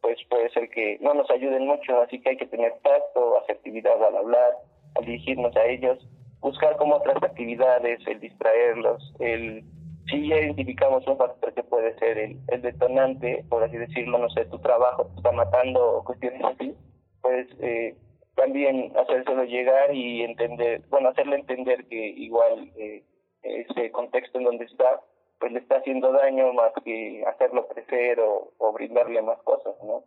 pues 0.00 0.18
puede 0.28 0.50
ser 0.50 0.68
que 0.70 0.98
no 1.00 1.14
nos 1.14 1.30
ayuden 1.30 1.66
mucho 1.66 2.00
así 2.00 2.20
que 2.20 2.30
hay 2.30 2.36
que 2.36 2.46
tener 2.46 2.74
tacto 2.82 3.38
asertividad 3.38 4.02
al 4.04 4.16
hablar 4.16 4.58
dirigirnos 5.00 5.54
a 5.56 5.64
ellos 5.64 5.98
buscar 6.40 6.76
como 6.76 6.96
otras 6.96 7.22
actividades 7.22 8.00
el 8.06 8.20
distraerlos 8.20 9.14
el 9.20 9.64
si 10.10 10.28
ya 10.28 10.36
identificamos 10.36 11.06
un 11.06 11.16
factor 11.16 11.54
que 11.54 11.62
puede 11.62 11.96
ser 11.98 12.18
el, 12.18 12.38
el 12.48 12.62
detonante, 12.62 13.44
por 13.48 13.62
así 13.62 13.76
decirlo, 13.76 14.18
no 14.18 14.28
sé, 14.30 14.44
tu 14.46 14.58
trabajo 14.58 15.06
te 15.06 15.16
está 15.16 15.32
matando 15.32 15.98
o 15.98 16.04
cuestiones 16.04 16.42
así, 16.44 16.74
pues 17.20 17.46
eh, 17.60 17.96
también 18.34 18.92
hacérselo 18.96 19.44
llegar 19.44 19.94
y 19.94 20.22
entender, 20.22 20.82
bueno, 20.90 21.10
hacerle 21.10 21.36
entender 21.36 21.86
que 21.86 22.08
igual 22.08 22.70
eh, 22.76 23.04
ese 23.42 23.90
contexto 23.90 24.38
en 24.38 24.44
donde 24.44 24.64
está, 24.64 25.00
pues 25.38 25.52
le 25.52 25.60
está 25.60 25.76
haciendo 25.76 26.12
daño 26.12 26.52
más 26.52 26.72
que 26.84 27.24
hacerlo 27.26 27.68
crecer 27.68 28.20
o, 28.20 28.52
o 28.58 28.72
brindarle 28.72 29.22
más 29.22 29.40
cosas, 29.42 29.74
¿no? 29.84 30.02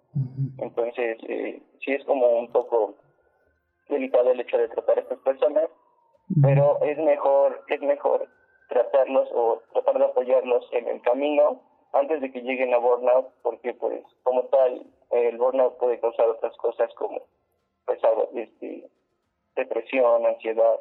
Entonces, 0.57 1.17
eh, 1.27 1.61
sí 1.83 1.91
es 1.91 2.03
como 2.05 2.27
un 2.39 2.51
poco 2.51 2.95
delicado 3.89 4.31
el 4.31 4.39
hecho 4.39 4.57
de 4.57 4.69
tratar 4.69 4.97
a 4.97 5.01
estas 5.01 5.19
personas, 5.19 5.69
pero 6.41 6.81
es 6.83 6.97
mejor, 6.97 7.63
es 7.67 7.81
mejor 7.81 8.27
tratarlos 8.69 9.29
o 9.33 9.61
tratar 9.73 9.99
de 9.99 10.05
apoyarlos 10.05 10.67
en 10.71 10.87
el 10.87 11.01
camino 11.01 11.61
antes 11.93 12.21
de 12.21 12.31
que 12.31 12.41
lleguen 12.41 12.73
a 12.73 12.77
burnout, 12.77 13.27
porque 13.41 13.73
pues 13.73 14.03
como 14.23 14.43
tal 14.45 14.85
el 15.11 15.37
burnout 15.37 15.77
puede 15.77 15.99
causar 15.99 16.27
otras 16.29 16.55
cosas 16.57 16.89
como 16.95 17.21
pues 17.85 17.99
este, 18.33 18.89
depresión, 19.55 20.25
ansiedad, 20.25 20.79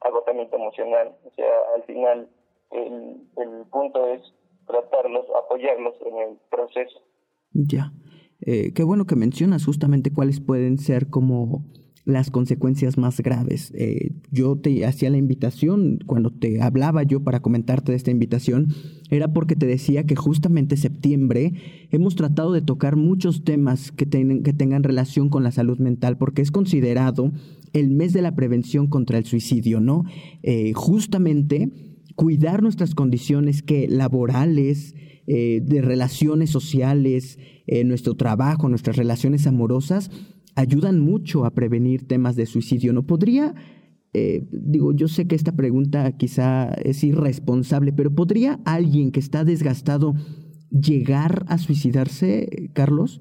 agotamiento 0.00 0.56
emocional. 0.56 1.16
O 1.24 1.30
sea, 1.34 1.52
al 1.76 1.82
final 1.84 2.28
el, 2.70 3.28
el 3.36 3.66
punto 3.70 4.06
es 4.08 4.22
tratarlos, 4.66 5.26
apoyarlos 5.44 5.94
en 6.06 6.18
el 6.18 6.38
proceso. 6.50 7.00
Ya. 7.52 7.92
Eh, 8.40 8.72
qué 8.74 8.84
bueno 8.84 9.04
que 9.04 9.16
mencionas 9.16 9.66
justamente 9.66 10.12
cuáles 10.12 10.40
pueden 10.40 10.78
ser 10.78 11.10
como 11.10 11.64
las 12.10 12.30
consecuencias 12.30 12.98
más 12.98 13.20
graves. 13.20 13.72
Eh, 13.74 14.12
yo 14.30 14.56
te 14.56 14.84
hacía 14.84 15.10
la 15.10 15.16
invitación, 15.16 15.98
cuando 16.06 16.30
te 16.30 16.60
hablaba 16.60 17.02
yo 17.02 17.20
para 17.20 17.40
comentarte 17.40 17.92
de 17.92 17.96
esta 17.96 18.10
invitación, 18.10 18.68
era 19.10 19.32
porque 19.32 19.56
te 19.56 19.66
decía 19.66 20.04
que 20.04 20.16
justamente 20.16 20.76
septiembre 20.76 21.54
hemos 21.90 22.16
tratado 22.16 22.52
de 22.52 22.62
tocar 22.62 22.96
muchos 22.96 23.44
temas 23.44 23.92
que, 23.92 24.06
que 24.06 24.52
tengan 24.52 24.82
relación 24.82 25.28
con 25.28 25.42
la 25.42 25.52
salud 25.52 25.78
mental, 25.78 26.18
porque 26.18 26.42
es 26.42 26.50
considerado 26.50 27.32
el 27.72 27.90
mes 27.90 28.12
de 28.12 28.22
la 28.22 28.34
prevención 28.34 28.86
contra 28.86 29.18
el 29.18 29.24
suicidio, 29.24 29.80
¿no? 29.80 30.04
Eh, 30.42 30.72
justamente 30.74 31.70
cuidar 32.16 32.62
nuestras 32.62 32.94
condiciones 32.94 33.62
que 33.62 33.88
laborales, 33.88 34.94
eh, 35.26 35.60
de 35.64 35.80
relaciones 35.80 36.50
sociales, 36.50 37.38
nuestro 37.84 38.14
trabajo, 38.16 38.68
nuestras 38.68 38.96
relaciones 38.96 39.46
amorosas, 39.46 40.10
ayudan 40.56 41.00
mucho 41.00 41.44
a 41.44 41.50
prevenir 41.50 42.06
temas 42.06 42.36
de 42.36 42.46
suicidio. 42.46 42.92
¿No 42.92 43.02
podría, 43.02 43.54
eh, 44.12 44.42
digo, 44.50 44.92
yo 44.92 45.08
sé 45.08 45.26
que 45.26 45.34
esta 45.34 45.52
pregunta 45.52 46.12
quizá 46.16 46.72
es 46.74 47.02
irresponsable, 47.04 47.92
pero 47.92 48.10
¿podría 48.14 48.58
alguien 48.64 49.12
que 49.12 49.20
está 49.20 49.44
desgastado 49.44 50.14
llegar 50.70 51.44
a 51.48 51.58
suicidarse, 51.58 52.70
Carlos? 52.74 53.20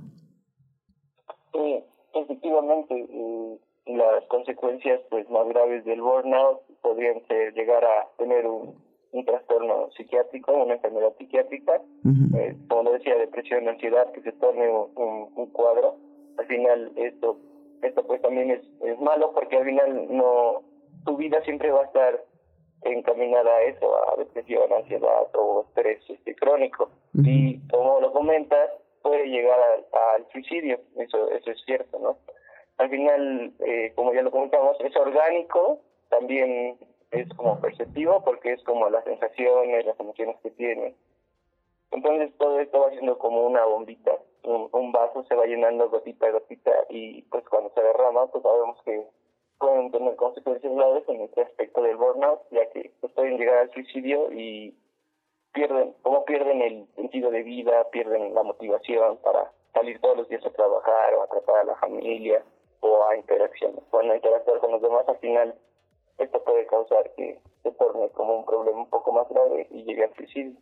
Sí, 1.53 1.83
efectivamente, 2.13 3.07
las 3.85 4.25
consecuencias 4.27 5.01
pues 5.09 5.29
más 5.29 5.47
graves 5.47 5.83
del 5.85 6.01
burnout 6.01 6.61
podrían 6.81 7.25
ser 7.27 7.53
llegar 7.53 7.83
a 7.83 8.07
tener 8.17 8.45
un, 8.45 8.87
trastorno 9.25 9.89
psiquiátrico, 9.97 10.53
una 10.53 10.75
enfermedad 10.75 11.13
psiquiátrica, 11.17 11.81
eh, 12.37 12.55
como 12.69 12.83
lo 12.83 12.93
decía, 12.93 13.17
depresión, 13.17 13.67
ansiedad, 13.67 14.11
que 14.13 14.21
se 14.21 14.31
torne 14.33 14.69
un 14.69 15.49
cuadro 15.51 15.97
al 16.39 16.45
final 16.47 16.91
esto 16.95 17.37
esto 17.81 18.03
pues 18.05 18.21
también 18.21 18.51
es, 18.51 18.61
es 18.81 18.99
malo 18.99 19.31
porque 19.33 19.57
al 19.57 19.65
final 19.65 20.07
no 20.09 20.63
tu 21.05 21.17
vida 21.17 21.41
siempre 21.43 21.71
va 21.71 21.81
a 21.81 21.85
estar 21.85 22.23
encaminada 22.83 23.53
a 23.55 23.61
eso, 23.63 23.91
a 24.07 24.17
depresión, 24.17 24.71
ansiedad 24.71 25.27
o 25.35 25.65
estrés 25.67 26.01
este, 26.09 26.35
crónico. 26.35 26.89
Y 27.13 27.59
como 27.67 27.99
lo 27.99 28.11
comentas, 28.11 28.69
puede 29.01 29.27
llegar 29.27 29.59
al 30.15 30.27
suicidio, 30.31 30.79
eso, 30.97 31.29
eso 31.31 31.51
es 31.51 31.61
cierto, 31.65 31.99
¿no? 31.99 32.17
Al 32.77 32.89
final, 32.89 33.53
eh, 33.59 33.91
como 33.95 34.13
ya 34.13 34.21
lo 34.21 34.31
comentamos, 34.31 34.77
es 34.81 34.95
orgánico, 34.95 35.79
también 36.09 36.77
es 37.11 37.27
como 37.35 37.59
perceptivo 37.59 38.23
porque 38.23 38.53
es 38.53 38.63
como 38.63 38.89
las 38.89 39.03
sensaciones, 39.03 39.85
las 39.85 39.99
emociones 39.99 40.37
que 40.41 40.51
tiene. 40.51 40.95
Entonces 41.91 42.31
todo 42.37 42.59
esto 42.59 42.79
va 42.79 42.91
siendo 42.91 43.17
como 43.17 43.45
una 43.45 43.65
bombita 43.65 44.11
un, 44.49 44.91
vaso 44.91 45.23
se 45.23 45.35
va 45.35 45.45
llenando 45.45 45.89
gotita 45.89 46.27
a 46.27 46.31
gotita 46.31 46.71
y 46.89 47.21
pues 47.23 47.47
cuando 47.47 47.69
se 47.71 47.81
derrama 47.81 48.27
pues 48.27 48.43
sabemos 48.43 48.81
que 48.83 49.05
pueden 49.59 49.91
tener 49.91 50.15
consecuencias 50.15 50.73
graves 50.73 51.03
en 51.07 51.21
este 51.21 51.41
aspecto 51.41 51.81
del 51.81 51.97
burnout 51.97 52.41
ya 52.51 52.69
que 52.71 52.91
pues, 52.99 53.13
pueden 53.13 53.37
llegar 53.37 53.57
al 53.59 53.71
suicidio 53.71 54.31
y 54.31 54.75
pierden, 55.53 55.93
como 56.01 56.25
pierden 56.25 56.61
el 56.61 56.87
sentido 56.95 57.31
de 57.31 57.43
vida, 57.43 57.89
pierden 57.91 58.33
la 58.33 58.43
motivación 58.43 59.17
para 59.17 59.51
salir 59.73 59.99
todos 60.01 60.17
los 60.17 60.29
días 60.29 60.45
a 60.45 60.51
trabajar 60.51 61.13
o 61.15 61.23
a 61.23 61.27
tratar 61.27 61.57
a 61.57 61.63
la 61.63 61.75
familia 61.75 62.43
o 62.81 63.03
a 63.07 63.17
interacción, 63.17 63.73
bueno, 63.91 64.15
interactuar 64.15 64.59
con 64.59 64.71
los 64.71 64.81
demás, 64.81 65.07
al 65.07 65.17
final 65.17 65.55
esto 66.17 66.43
puede 66.43 66.65
causar 66.67 67.11
que 67.15 67.39
se 67.63 67.71
torne 67.71 68.09
como 68.09 68.39
un 68.39 68.45
problema 68.45 68.79
un 68.79 68.89
poco 68.89 69.11
más 69.11 69.27
grave 69.29 69.67
y 69.71 69.83
llegue 69.83 70.03
al 70.03 70.15
suicidio. 70.15 70.59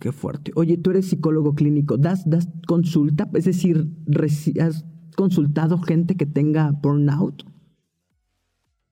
Qué 0.00 0.12
fuerte. 0.12 0.50
Oye, 0.56 0.76
tú 0.78 0.90
eres 0.90 1.10
psicólogo 1.10 1.54
clínico, 1.54 1.96
¿das, 1.96 2.28
das 2.28 2.48
consulta? 2.66 3.26
Es 3.34 3.44
decir, 3.44 3.76
¿has 4.60 4.84
consultado 5.16 5.78
gente 5.78 6.16
que 6.16 6.26
tenga 6.26 6.70
burnout? 6.82 7.44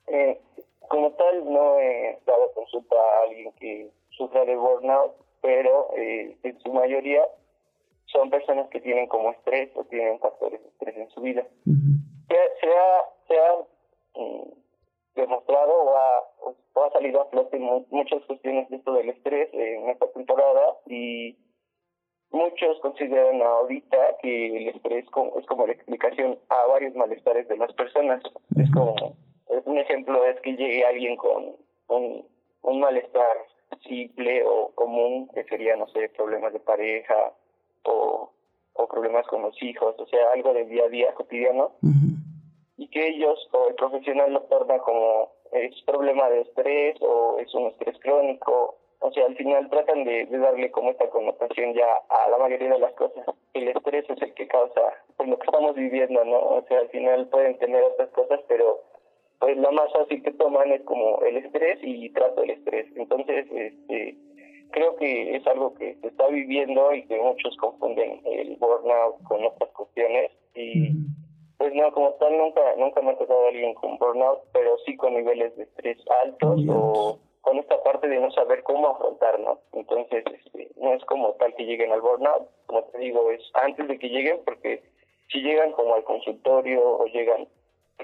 Eh, 0.07 0.41
como 0.89 1.13
tal, 1.13 1.53
no 1.53 1.79
he 1.81 2.19
dado 2.27 2.53
consulta 2.55 2.95
a 2.95 3.29
alguien 3.29 3.53
que 3.59 3.91
sufra 4.11 4.45
de 4.45 4.57
burnout, 4.57 5.13
pero 5.43 5.91
eh, 5.97 6.37
en 6.43 6.61
su 6.61 6.73
mayoría 6.73 7.23
son 8.07 8.31
personas 8.31 8.69
que 8.71 8.81
tienen 8.81 9.09
como 9.09 9.33
estrés 9.33 9.71
o 9.75 9.85
tienen 9.85 10.19
factores 10.21 10.63
de 10.63 10.69
estrés 10.69 10.97
en 10.97 11.11
su 11.11 11.21
vida. 11.21 11.47
se, 12.29 13.37
ha, 13.37 13.55
mm, 14.15 14.51
demostrado 15.15 15.73
o 15.73 15.97
ha, 15.97 16.87
ha 16.87 16.93
salido 16.93 17.21
a 17.21 17.27
flote 17.31 17.59
muchas 17.91 18.23
cuestiones 18.25 18.69
de 18.71 18.77
esto 18.77 18.93
del 18.93 19.11
estrés 19.11 19.49
esta 19.99 20.13
temporada 20.13 20.77
y 20.87 21.37
muchos 22.31 22.79
consideran 22.81 23.43
ahorita 23.43 23.97
que 24.23 24.57
el 24.57 24.69
estrés 24.69 25.05
es 25.05 25.47
como 25.47 25.67
la 25.67 25.73
explicación 25.73 26.39
a 26.49 26.67
varios 26.67 26.95
malestares 26.95 27.49
de 27.49 27.57
las 27.57 27.73
personas. 27.73 28.23
Es 28.57 28.71
como, 28.73 28.95
un 29.65 29.79
ejemplo 29.79 30.25
es 30.25 30.41
que 30.41 30.53
llegue 30.53 30.85
alguien 30.85 31.17
con 31.17 31.57
un, 31.89 32.27
un 32.63 32.81
malestar 32.81 33.37
simple 33.87 34.45
o 34.45 34.73
común, 34.75 35.29
que 35.35 35.45
sería, 35.45 35.77
no 35.77 35.89
sé, 35.89 36.09
problemas 36.11 36.53
de 36.53 36.61
pareja 36.61 37.33
o, 37.85 38.31
o 38.75 38.89
problemas 38.89 39.27
con 39.27 39.43
los 39.43 39.61
hijos, 39.63 39.95
o 39.99 40.07
sea, 40.07 40.33
algo 40.35 40.53
del 40.53 40.69
día 40.69 40.85
a 40.85 40.89
día 40.89 41.15
cotidiano 41.15 41.73
y 42.79 42.87
que 42.89 43.09
ellos 43.09 43.49
o 43.53 43.69
el 43.69 43.75
profesional 43.75 44.33
lo 44.33 44.43
torna 44.43 44.79
como 44.79 45.33
es 45.53 45.75
problema 45.83 46.31
de 46.31 46.43
estrés 46.43 46.97
o 47.01 47.39
es 47.39 47.53
un 47.55 47.67
estrés 47.67 47.99
crónico. 48.01 48.78
O 49.01 49.13
sea, 49.13 49.27
al 49.27 49.37
final 49.37 49.69
tratan 49.71 50.05
de, 50.05 50.27
darle 50.27 50.71
como 50.71 50.91
esta 50.91 51.09
connotación 51.09 51.73
ya 51.75 51.87
a 52.09 52.31
la 52.31 52.39
mayoría 52.39 52.71
de 52.71 52.79
las 52.81 52.93
cosas. 52.95 53.25
El 53.55 53.69
estrés 53.69 54.05
es 54.09 54.21
el 54.21 54.35
que 54.35 54.49
causa 54.49 54.81
pues, 55.17 55.29
lo 55.29 55.39
que 55.39 55.47
estamos 55.47 55.75
viviendo, 55.77 56.25
¿no? 56.25 56.39
O 56.39 56.65
sea, 56.69 56.81
al 56.81 56.89
final 56.89 57.29
pueden 57.29 57.57
tener 57.59 57.83
otras 57.83 58.11
cosas, 58.11 58.41
pero 58.49 58.83
pues 59.39 59.57
lo 59.57 59.71
más 59.71 59.93
fácil 59.93 60.23
que 60.23 60.33
toman 60.33 60.73
es 60.73 60.83
como 60.83 61.21
el 61.23 61.37
estrés 61.37 61.79
y 61.83 62.11
trato 62.11 62.43
el 62.43 62.51
estrés. 62.51 62.87
Entonces, 62.97 63.47
este 63.51 64.17
creo 64.71 64.97
que 64.97 65.37
es 65.37 65.47
algo 65.47 65.75
que 65.75 65.95
se 66.01 66.09
está 66.09 66.27
viviendo 66.29 66.93
y 66.95 67.07
que 67.07 67.19
muchos 67.19 67.57
confunden 67.57 68.21
el 68.25 68.57
burnout 68.57 69.23
con 69.25 69.45
otras 69.45 69.71
cuestiones 69.71 70.31
y 70.55 70.91
pues 71.57 71.75
no, 71.75 71.91
como 71.93 72.13
tal 72.15 72.37
nunca 72.37 72.61
nunca 72.77 73.01
me 73.01 73.13
ha 73.13 73.19
tocado 73.19 73.49
alguien 73.49 73.75
con 73.75 73.97
burnout, 73.99 74.41
pero 74.53 74.77
sí 74.85 74.97
con 74.97 75.15
niveles 75.15 75.57
de 75.57 75.65
estrés 75.65 75.99
altos 76.23 76.61
o 76.69 77.19
con 77.41 77.59
esta 77.59 77.83
parte 77.83 78.09
de 78.09 78.21
no 78.21 78.31
saber 78.33 78.63
cómo 78.63 78.89
afrontarlo. 78.89 79.61
Entonces, 79.73 80.25
este, 80.27 80.71
no 80.77 80.95
es 80.95 81.05
como 81.05 81.33
tal 81.35 81.55
que 81.55 81.65
lleguen 81.65 81.93
al 81.93 82.01
burnout, 82.01 82.49
como 82.67 82.85
te 82.85 82.99
digo, 82.99 83.31
es 83.31 83.43
antes 83.55 83.89
de 83.89 83.99
que 83.99 84.09
lleguen, 84.09 84.41
porque 84.45 84.83
si 85.31 85.41
llegan 85.41 85.73
como 85.73 85.95
al 85.95 86.05
consultorio 86.05 86.83
o 86.83 87.07
llegan 87.07 87.49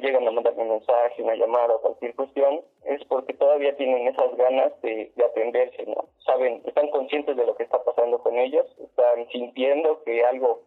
llegan 0.01 0.27
a 0.27 0.31
mandarme 0.31 0.63
un 0.63 0.71
mensaje, 0.71 1.23
una 1.23 1.37
llamada 1.37 1.75
o 1.75 1.81
cualquier 1.81 2.15
cuestión, 2.15 2.63
es 2.85 3.05
porque 3.05 3.33
todavía 3.35 3.77
tienen 3.77 4.09
esas 4.09 4.35
ganas 4.37 4.73
de, 4.83 5.13
de 5.15 5.25
atenderse, 5.25 5.87
¿no? 5.87 6.09
Saben, 6.27 6.63
están 6.65 6.89
conscientes 6.91 7.37
de 7.37 7.47
lo 7.47 7.55
que 7.55 7.63
está 7.63 7.83
pasando 7.85 8.19
con 8.19 8.37
ellos, 8.37 8.67
están 8.79 9.29
sintiendo 9.29 10.03
que 10.05 10.25
algo 10.25 10.63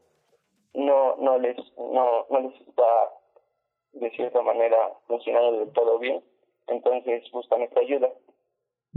no, 0.74 1.16
no 1.18 1.38
les, 1.40 1.58
no, 1.78 2.26
no 2.30 2.40
les 2.40 2.62
está 2.62 3.12
de 3.94 4.10
cierta 4.12 4.42
manera 4.42 4.94
funcionando 5.08 5.60
del 5.60 5.74
todo 5.74 6.00
bien, 6.00 6.24
entonces 6.68 7.30
buscan 7.32 7.62
esta 7.62 7.80
ayuda. 7.82 8.10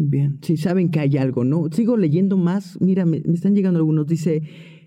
Bien, 0.03 0.39
sí 0.41 0.57
saben 0.57 0.91
que 0.91 0.99
hay 0.99 1.19
algo, 1.19 1.45
¿no? 1.45 1.69
Sigo 1.73 1.99
leyendo 1.99 2.39
más, 2.39 2.81
mira, 2.81 3.05
me, 3.05 3.19
están 3.19 3.55
llegando 3.55 3.81
algunos, 3.81 4.07
dice, 4.07 4.41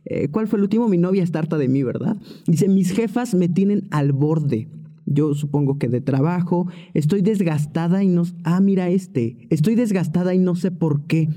eh, 0.06 0.28
¿cuál 0.32 0.48
fue 0.48 0.58
el 0.58 0.64
último? 0.64 0.88
Mi 0.88 0.98
novia 0.98 1.22
está 1.22 1.38
harta 1.38 1.60
de 1.60 1.68
mí, 1.68 1.84
¿verdad? 1.84 2.16
Dice, 2.48 2.68
mis 2.68 2.92
jefas 2.94 3.36
me 3.36 3.48
tienen 3.48 3.84
al 3.92 4.12
borde. 4.12 4.70
Yo 5.06 5.36
supongo 5.36 5.78
que 5.78 5.88
de 5.88 6.02
trabajo, 6.02 6.66
estoy 6.96 7.22
desgastada 7.22 8.04
y 8.04 8.08
no... 8.08 8.24
Ah, 8.44 8.60
mira 8.60 8.90
este, 8.90 9.38
estoy 9.52 9.76
desgastada 9.76 10.34
y 10.34 10.40
no 10.40 10.56
sé 10.56 10.72
por 10.72 11.06
qué. 11.06 11.28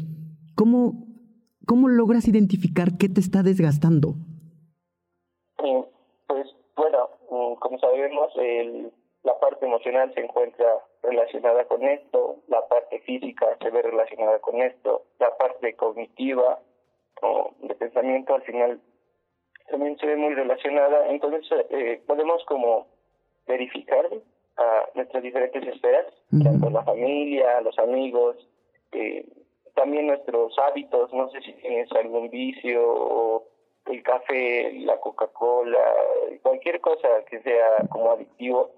¿Cómo, 0.54 1.06
cómo 1.66 1.88
logras 1.88 2.28
identificar 2.28 2.97
qué 2.97 3.11
te 3.11 3.21
está 3.21 3.42
desgastando? 3.42 4.16
pues 6.28 6.47
bueno, 6.76 7.11
mm, 7.30 7.59
como 7.61 7.78
sabemos, 7.78 8.33
el, 8.40 8.90
la 9.23 9.38
parte 9.38 9.66
emocional 9.66 10.11
se 10.14 10.21
encuentra 10.21 10.66
relacionada 11.09 11.65
con 11.65 11.83
esto, 11.85 12.37
la 12.49 12.67
parte 12.69 13.01
física 13.01 13.47
se 13.61 13.71
ve 13.71 13.83
relacionada 13.83 14.39
con 14.41 14.61
esto, 14.61 15.03
la 15.19 15.37
parte 15.37 15.75
cognitiva 15.75 16.59
o 17.23 17.55
de 17.61 17.75
pensamiento 17.75 18.35
al 18.35 18.43
final 18.43 18.81
también 19.71 19.99
se 19.99 20.07
ve 20.07 20.17
muy 20.17 20.35
relacionada. 20.35 21.09
Entonces 21.09 21.47
eh, 21.71 22.03
podemos 22.07 22.45
como 22.45 22.87
verificar 23.47 24.07
a 24.57 24.89
nuestras 24.95 25.23
diferentes 25.23 25.67
esferas, 25.67 26.07
tanto 26.43 26.71
la 26.71 26.83
familia, 26.83 27.61
los 27.61 27.79
amigos, 27.79 28.37
eh, 28.93 29.27
también 29.75 30.07
nuestros 30.07 30.59
hábitos, 30.59 31.13
no 31.13 31.29
sé 31.31 31.41
si 31.43 31.53
tienes 31.55 31.91
algún 31.93 32.31
vicio 32.31 32.83
o 32.83 33.45
el 33.87 34.02
café, 34.02 34.73
la 34.81 34.99
Coca-Cola, 34.99 35.95
cualquier 36.43 36.81
cosa 36.81 37.09
que 37.31 37.40
sea 37.43 37.87
como 37.90 38.11
adictivo, 38.11 38.73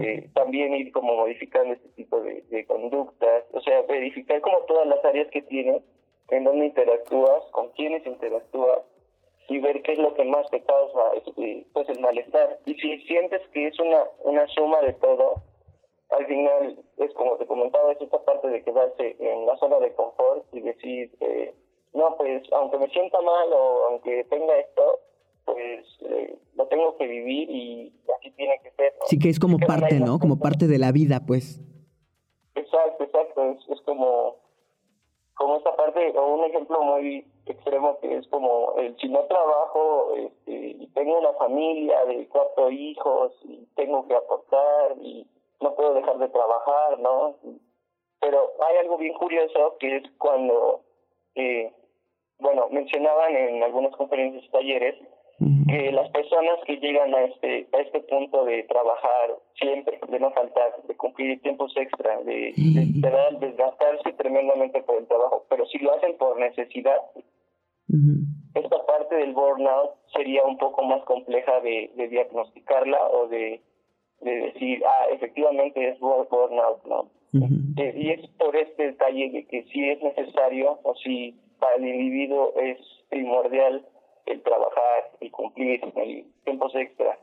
eh, 0.00 0.28
también 0.34 0.74
ir 0.74 0.92
como 0.92 1.16
modificando 1.16 1.74
este 1.74 1.88
tipo 1.90 2.20
de, 2.20 2.42
de, 2.50 2.64
conductas, 2.66 3.44
o 3.52 3.60
sea, 3.60 3.82
verificar 3.82 4.40
como 4.40 4.58
todas 4.68 4.86
las 4.86 5.04
áreas 5.04 5.28
que 5.30 5.42
tienes, 5.42 5.82
en 6.28 6.44
dónde 6.44 6.66
interactúas, 6.66 7.44
con 7.50 7.70
quiénes 7.70 8.06
interactúas 8.06 8.80
y 9.48 9.58
ver 9.58 9.82
qué 9.82 9.92
es 9.92 9.98
lo 9.98 10.14
que 10.14 10.24
más 10.24 10.48
te 10.50 10.62
causa 10.62 11.00
este, 11.16 11.66
pues 11.72 11.88
el 11.88 12.00
malestar. 12.00 12.58
Y 12.64 12.74
si 12.74 13.00
sientes 13.02 13.42
que 13.52 13.66
es 13.66 13.78
una, 13.80 14.04
una 14.24 14.46
suma 14.48 14.80
de 14.80 14.94
todo, 14.94 15.42
al 16.10 16.26
final 16.26 16.78
es 16.98 17.12
como 17.14 17.36
te 17.36 17.46
comentaba, 17.46 17.92
es 17.92 18.00
esta 18.00 18.22
parte 18.24 18.48
de 18.48 18.62
quedarse 18.62 19.16
en 19.18 19.46
la 19.46 19.56
zona 19.56 19.78
de 19.78 19.92
confort 19.94 20.44
y 20.52 20.60
decir, 20.60 21.10
eh, 21.20 21.54
no, 21.94 22.16
pues 22.16 22.42
aunque 22.52 22.78
me 22.78 22.88
sienta 22.88 23.20
mal 23.20 23.52
o 23.52 23.88
aunque 23.90 24.24
tenga 24.24 24.58
esto, 24.58 25.00
pues 25.44 25.86
eh, 26.02 26.38
lo 26.54 26.66
tengo 26.68 26.96
que 26.96 27.06
vivir 27.06 27.50
y 27.50 27.92
así 28.16 28.30
tiene 28.32 28.60
que 28.62 28.70
ser. 28.72 28.94
Sí, 29.06 29.18
que 29.18 29.28
es 29.28 29.38
como 29.38 29.58
parte, 29.58 30.00
¿no? 30.00 30.18
Como 30.18 30.38
parte 30.38 30.66
de 30.66 30.78
la 30.78 30.92
vida, 30.92 31.20
pues. 31.26 31.60
Exacto, 32.54 33.04
exacto. 33.04 33.42
Es, 33.50 33.68
es 33.68 33.80
como, 33.82 34.36
como 35.34 35.56
esta 35.56 35.74
parte, 35.76 36.16
o 36.16 36.34
un 36.34 36.44
ejemplo 36.44 36.80
muy 36.82 37.26
extremo 37.46 37.98
que 38.00 38.18
es 38.18 38.26
como 38.28 38.74
el 38.78 38.96
si 38.98 39.08
no 39.08 39.24
trabajo 39.24 40.14
este, 40.16 40.52
y 40.52 40.86
tengo 40.94 41.18
una 41.18 41.32
familia 41.34 42.04
de 42.04 42.28
cuatro 42.28 42.70
hijos 42.70 43.32
y 43.42 43.66
tengo 43.74 44.06
que 44.06 44.14
aportar 44.14 44.96
y 45.00 45.26
no 45.60 45.74
puedo 45.74 45.94
dejar 45.94 46.18
de 46.18 46.28
trabajar, 46.28 46.98
¿no? 47.00 47.36
Pero 48.20 48.52
hay 48.68 48.76
algo 48.78 48.96
bien 48.98 49.14
curioso 49.14 49.76
que 49.80 49.96
es 49.96 50.04
cuando 50.18 50.82
eh, 51.34 51.72
bueno, 52.42 52.68
mencionaban 52.70 53.34
en 53.36 53.62
algunas 53.62 53.94
conferencias 53.96 54.44
y 54.44 54.50
talleres 54.50 54.96
que 55.68 55.90
las 55.90 56.08
personas 56.10 56.58
que 56.66 56.76
llegan 56.76 57.14
a 57.14 57.22
este 57.22 57.66
a 57.72 57.80
este 57.80 58.00
punto 58.00 58.44
de 58.44 58.62
trabajar 58.64 59.36
siempre, 59.54 59.98
de 60.08 60.20
no 60.20 60.30
faltar, 60.32 60.82
de 60.86 60.96
cumplir 60.96 61.40
tiempos 61.40 61.72
extra, 61.76 62.20
de, 62.22 62.52
de, 62.56 63.38
desgastarse 63.40 64.12
tremendamente 64.12 64.82
por 64.82 64.98
el 64.98 65.06
trabajo, 65.06 65.46
pero 65.48 65.66
si 65.66 65.78
lo 65.78 65.94
hacen 65.94 66.16
por 66.18 66.38
necesidad, 66.38 66.98
esta 68.54 68.86
parte 68.86 69.16
del 69.16 69.32
burnout 69.32 69.92
sería 70.14 70.44
un 70.44 70.58
poco 70.58 70.82
más 70.84 71.02
compleja 71.04 71.60
de, 71.60 71.90
de 71.96 72.08
diagnosticarla 72.08 73.08
o 73.08 73.28
de, 73.28 73.60
de 74.20 74.30
decir, 74.30 74.82
ah, 74.84 75.06
efectivamente 75.12 75.88
es 75.88 75.98
burnout, 75.98 76.84
¿no? 76.84 77.10
Eh, 77.78 77.94
y 77.96 78.10
es 78.10 78.28
por 78.38 78.54
este 78.54 78.88
detalle 78.88 79.30
de 79.30 79.46
que 79.46 79.62
si 79.64 79.88
es 79.88 80.02
necesario 80.02 80.78
o 80.82 80.94
si 80.96 81.34
para 81.62 81.76
el 81.76 81.86
individuo 81.86 82.52
es 82.56 82.76
primordial 83.08 83.86
el 84.26 84.42
trabajar 84.42 85.12
y 85.20 85.30
cumplir 85.30 85.80
el 85.84 86.26
tiempos 86.42 86.74
extra. 86.74 87.16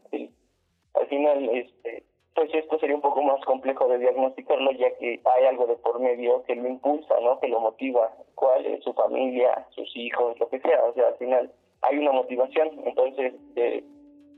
al 0.93 1.08
final, 1.08 1.49
este, 1.49 2.04
pues 2.34 2.49
esto 2.54 2.80
sería 2.80 2.95
un 2.95 3.02
poco 3.02 3.21
más 3.21 3.43
complejo 3.43 3.89
de 3.89 3.99
diagnosticarlo 3.99 4.71
ya 4.71 4.95
que 4.97 5.19
hay 5.25 5.45
algo 5.45 5.67
de 5.67 5.75
por 5.75 5.99
medio 5.99 6.43
que 6.43 6.56
lo 6.56 6.69
impulsa, 6.69 7.19
¿no? 7.19 7.38
Que 7.41 7.49
lo 7.49 7.60
motiva. 7.60 8.13
¿Cuál 8.36 8.65
es 8.65 8.82
su 8.82 8.93
familia, 8.93 9.67
sus 9.71 9.93
hijos, 9.97 10.39
lo 10.39 10.47
que 10.47 10.62
sea? 10.62 10.86
O 10.86 10.93
sea, 10.93 11.10
al 11.10 11.17
final 11.17 11.52
hay 11.82 11.97
una 11.97 12.13
motivación. 12.13 12.69
Entonces, 12.86 13.34
eh, 13.58 13.84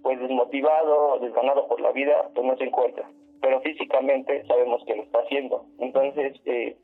pues 0.01 0.19
desmotivado, 0.19 1.19
desganado 1.19 1.67
por 1.67 1.79
la 1.79 1.91
vida, 1.91 2.27
pues 2.33 2.43
no 2.43 2.57
se 2.57 2.63
encuentra. 2.63 3.07
Pero 3.39 3.61
físicamente 3.61 4.47
sabemos 4.47 4.83
que 4.85 4.95
lo 4.95 5.03
está 5.03 5.19
haciendo. 5.19 5.63
Entonces, 5.77 6.41
eh, 6.45 6.75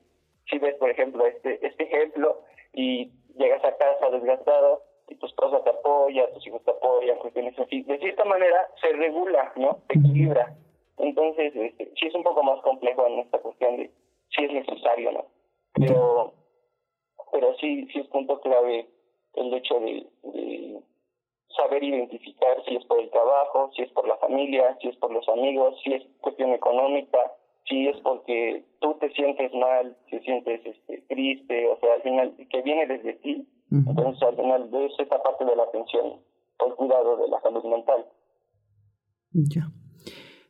si 0.49 0.59
ves, 0.59 0.75
por 0.75 0.91
ejemplo, 0.91 1.25
este, 1.25 1.65
este 1.65 1.83
ejemplo, 1.83 2.41
y 2.77 3.11
llegas 3.37 3.63
a 3.65 3.75
casa 3.75 4.09
desgastado 4.11 4.83
y 5.09 5.15
tu 5.15 5.25
esposa 5.25 5.63
te 5.63 5.71
apoya, 5.71 6.31
tus 6.33 6.45
hijos 6.45 6.63
te 6.63 6.71
apoyan, 6.71 7.17
cuestiones 7.17 7.57
así. 7.57 7.81
De 7.81 7.97
cierta 7.97 8.23
manera 8.23 8.69
se 8.79 8.93
regula, 8.93 9.51
¿no? 9.55 9.79
Se 9.87 9.97
equilibra. 9.97 10.55
Entonces, 10.97 11.55
este, 11.55 11.91
sí 11.99 12.07
es 12.07 12.13
un 12.13 12.23
poco 12.23 12.43
más 12.43 12.61
complejo 12.61 13.07
en 13.07 13.19
esta 13.19 13.39
cuestión 13.39 13.77
de 13.77 13.91
si 14.29 14.43
es 14.43 14.51
necesario, 14.51 15.11
¿no? 15.11 15.25
Pero, 15.73 16.33
pero 17.31 17.55
sí, 17.55 17.87
sí 17.91 17.99
es 17.99 18.07
punto 18.07 18.39
clave 18.41 18.87
el 19.33 19.53
hecho 19.53 19.79
de, 19.79 20.05
de 20.23 20.79
saber 21.55 21.83
identificar 21.83 22.63
si 22.65 22.75
es 22.75 22.85
por 22.85 22.99
el 22.99 23.09
trabajo, 23.09 23.71
si 23.75 23.81
es 23.81 23.91
por 23.91 24.07
la 24.07 24.17
familia, 24.17 24.77
si 24.81 24.89
es 24.89 24.95
por 24.97 25.11
los 25.11 25.27
amigos, 25.29 25.79
si 25.83 25.93
es 25.93 26.03
cuestión 26.21 26.51
económica, 26.53 27.31
si 27.67 27.87
es 27.87 27.97
porque 28.01 28.63
tú 28.79 28.95
te 28.99 29.11
sientes 29.11 29.53
mal, 29.53 29.95
te 30.09 30.19
sientes 30.21 30.61
este, 30.65 31.03
triste, 31.09 31.67
o 31.67 31.79
sea, 31.79 31.95
al 31.95 32.01
final, 32.01 32.33
que 32.49 32.61
viene 32.61 32.87
desde 32.87 33.13
ti, 33.15 33.47
entonces 33.71 34.23
al 34.23 34.35
final 34.35 34.71
de 34.71 34.85
esa 34.85 35.21
parte 35.21 35.45
de 35.45 35.55
la 35.55 35.63
atención 35.63 36.27
el 36.65 36.75
cuidado 36.75 37.17
de 37.17 37.29
la 37.29 37.41
salud 37.41 37.63
mental. 37.63 38.05
Ya. 39.31 39.71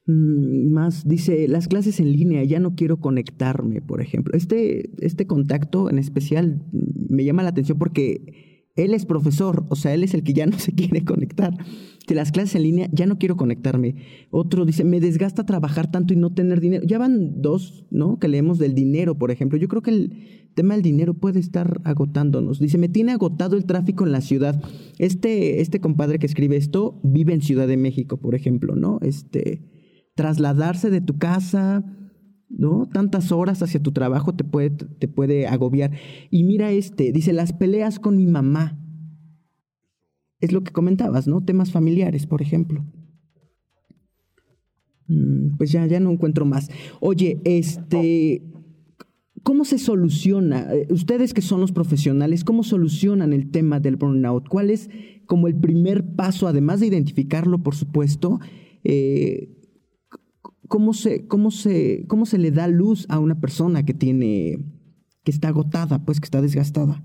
Mm, 0.05 0.71
más 0.71 1.07
dice 1.07 1.47
las 1.47 1.67
clases 1.67 1.99
en 1.99 2.13
línea 2.13 2.43
ya 2.45 2.61
no 2.61 2.75
quiero 2.75 3.01
conectarme 3.01 3.81
por 3.81 3.99
ejemplo 3.99 4.37
este 4.37 4.89
este 5.05 5.27
contacto 5.27 5.89
en 5.89 5.99
especial 5.99 6.61
me 6.71 7.25
llama 7.25 7.43
la 7.43 7.49
atención 7.49 7.77
porque 7.77 8.46
él 8.77 8.93
es 8.93 9.05
profesor, 9.05 9.65
o 9.69 9.75
sea, 9.75 9.93
él 9.93 10.03
es 10.03 10.13
el 10.13 10.23
que 10.23 10.33
ya 10.33 10.45
no 10.47 10.57
se 10.57 10.71
quiere 10.71 11.03
conectar. 11.03 11.57
De 12.07 12.15
las 12.15 12.31
clases 12.31 12.55
en 12.55 12.63
línea, 12.63 12.89
ya 12.93 13.05
no 13.05 13.17
quiero 13.17 13.35
conectarme. 13.35 13.95
Otro 14.31 14.63
dice, 14.65 14.85
me 14.85 15.01
desgasta 15.01 15.45
trabajar 15.45 15.91
tanto 15.91 16.13
y 16.13 16.15
no 16.15 16.33
tener 16.33 16.61
dinero. 16.61 16.85
Ya 16.87 16.97
van 16.97 17.41
dos, 17.41 17.85
¿no? 17.91 18.17
Que 18.17 18.29
leemos 18.29 18.59
del 18.59 18.75
dinero, 18.75 19.17
por 19.17 19.29
ejemplo. 19.29 19.57
Yo 19.57 19.67
creo 19.67 19.81
que 19.81 19.91
el 19.91 20.51
tema 20.53 20.75
del 20.75 20.83
dinero 20.83 21.15
puede 21.15 21.41
estar 21.41 21.81
agotándonos. 21.83 22.59
Dice, 22.59 22.77
me 22.77 22.87
tiene 22.87 23.11
agotado 23.11 23.57
el 23.57 23.65
tráfico 23.65 24.05
en 24.05 24.13
la 24.13 24.21
ciudad. 24.21 24.63
Este, 24.99 25.59
este 25.59 25.81
compadre 25.81 26.17
que 26.17 26.27
escribe 26.27 26.55
esto 26.55 27.01
vive 27.03 27.33
en 27.33 27.41
Ciudad 27.41 27.67
de 27.67 27.75
México, 27.75 28.15
por 28.15 28.35
ejemplo, 28.35 28.77
¿no? 28.77 28.99
Este, 29.01 29.61
trasladarse 30.15 30.89
de 30.89 31.01
tu 31.01 31.17
casa, 31.17 31.83
¿no? 32.49 32.87
Tantas 32.87 33.31
horas 33.31 33.61
hacia 33.61 33.81
tu 33.81 33.91
trabajo 33.91 34.33
te 34.33 34.43
puede, 34.43 34.71
te 34.71 35.07
puede 35.07 35.47
agobiar. 35.47 35.91
Y 36.29 36.43
mira 36.43 36.71
este, 36.71 37.11
dice, 37.11 37.33
las 37.33 37.53
peleas 37.53 37.99
con 37.99 38.17
mi 38.17 38.27
mamá. 38.27 38.79
Es 40.39 40.51
lo 40.51 40.63
que 40.63 40.71
comentabas, 40.71 41.27
¿no? 41.27 41.43
Temas 41.43 41.71
familiares, 41.71 42.27
por 42.27 42.41
ejemplo. 42.41 42.85
Mm, 45.07 45.57
pues 45.57 45.71
ya, 45.71 45.85
ya 45.85 45.99
no 45.99 46.11
encuentro 46.11 46.45
más. 46.45 46.69
Oye, 46.99 47.41
este, 47.43 48.43
¿cómo 49.43 49.65
se 49.65 49.79
soluciona? 49.79 50.73
Eh, 50.73 50.87
ustedes 50.91 51.33
que 51.33 51.41
son 51.41 51.59
los 51.59 51.71
profesionales, 51.71 52.43
¿cómo 52.43 52.63
solucionan 52.63 53.33
el 53.33 53.49
tema 53.49 53.79
del 53.79 53.95
burnout? 53.95 54.47
¿Cuál 54.47 54.69
es 54.69 54.89
como 55.25 55.47
el 55.47 55.55
primer 55.55 56.05
paso, 56.15 56.47
además 56.47 56.79
de 56.79 56.87
identificarlo, 56.87 57.63
por 57.63 57.75
supuesto? 57.75 58.39
Eh, 58.83 59.56
¿cómo 60.67 60.93
se, 60.93 61.27
cómo 61.27 61.51
se, 61.51 62.05
cómo 62.07 62.25
se 62.25 62.37
le 62.37 62.51
da 62.51 62.67
luz 62.67 63.07
a 63.09 63.19
una 63.19 63.35
persona 63.35 63.83
que 63.83 63.93
tiene, 63.93 64.57
que 65.23 65.31
está 65.31 65.49
agotada, 65.49 65.99
pues 66.05 66.19
que 66.19 66.25
está 66.25 66.41
desgastada? 66.41 67.01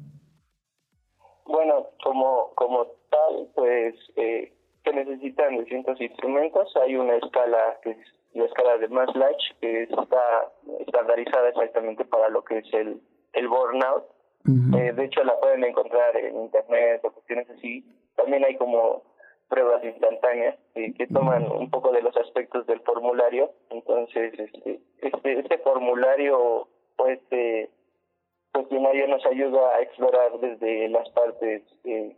Bueno, 1.47 1.89
como, 2.03 2.53
como 2.55 2.87
tal, 3.11 3.49
pues 3.55 3.95
eh, 4.17 4.53
que 4.85 4.93
necesitan 4.93 5.59
distintos 5.59 6.01
instrumentos. 6.01 6.75
Hay 6.77 6.97
una 6.97 7.17
escala 7.17 7.79
que 7.83 7.91
es 7.91 7.99
la 8.35 8.45
escala 8.45 8.79
de 8.79 8.89
Maslach, 8.89 9.43
que 9.61 9.83
está 9.85 10.53
estandarizada 10.81 11.51
exactamente 11.51 12.05
para 12.05 12.29
lo 12.31 12.43
que 12.45 12.59
es 12.59 12.75
el, 12.75 13.01
el 13.35 13.49
burnout. 13.49 14.05
Eh, 14.45 14.93
de 14.93 15.05
hecho, 15.05 15.23
la 15.23 15.39
pueden 15.39 15.63
encontrar 15.63 16.17
en 16.17 16.37
internet 16.43 17.01
o 17.05 17.13
cuestiones 17.13 17.49
así. 17.51 17.87
También 18.17 18.45
hay 18.45 18.57
como 18.57 19.03
pruebas 19.53 19.85
instantáneas 19.85 20.57
que 20.75 21.07
toman 21.13 21.45
un 21.53 21.69
poco 21.71 21.93
de 21.93 22.01
los 22.01 22.17
aspectos 22.17 22.67
del 22.67 22.81
formulario. 22.81 23.51
Entonces, 23.69 24.33
este, 24.39 24.81
este, 25.03 25.41
este 25.41 25.59
formulario 25.59 26.69
pues 26.97 27.19
este 27.19 27.71
cuestionario 28.51 29.09
nos 29.09 29.25
ayuda 29.27 29.77
a 29.77 29.83
explorar 29.83 30.39
desde 30.41 30.89
las 30.89 31.07
partes, 31.11 31.63
eh, 31.85 32.17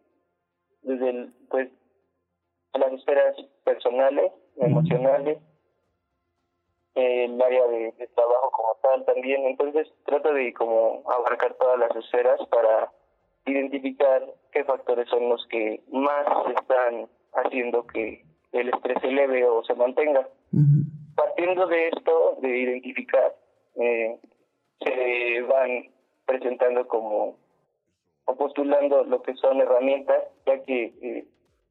desde 0.82 1.10
el, 1.10 1.32
pues 1.50 1.68
las 2.74 2.92
esferas 2.92 3.36
personales, 3.64 4.32
emocionales, 4.56 5.38
el 6.94 7.42
área 7.42 7.66
de, 7.66 7.92
trabajo 8.14 8.50
como 8.52 8.76
tal 8.80 9.04
también. 9.06 9.44
Entonces 9.46 9.92
trata 10.04 10.32
de 10.32 10.52
como 10.54 11.02
abarcar 11.10 11.54
todas 11.54 11.80
las 11.80 11.96
esferas 11.96 12.40
para 12.48 12.92
identificar 13.46 14.24
qué 14.52 14.64
factores 14.64 15.08
son 15.08 15.28
los 15.28 15.44
que 15.48 15.82
más 15.90 16.26
están 16.60 17.08
haciendo 17.34 17.86
que 17.86 18.24
el 18.52 18.68
estrés 18.68 18.98
se 19.00 19.08
eleve 19.08 19.44
o 19.46 19.62
se 19.64 19.74
mantenga. 19.74 20.28
Partiendo 21.14 21.66
de 21.66 21.88
esto, 21.88 22.38
de 22.40 22.58
identificar, 22.58 23.34
eh, 23.76 24.18
se 24.80 25.42
van 25.42 25.90
presentando 26.26 26.86
como 26.86 27.36
o 28.26 28.36
postulando 28.36 29.04
lo 29.04 29.22
que 29.22 29.34
son 29.34 29.60
herramientas, 29.60 30.22
ya 30.46 30.62
que 30.62 30.94
eh, 31.02 31.26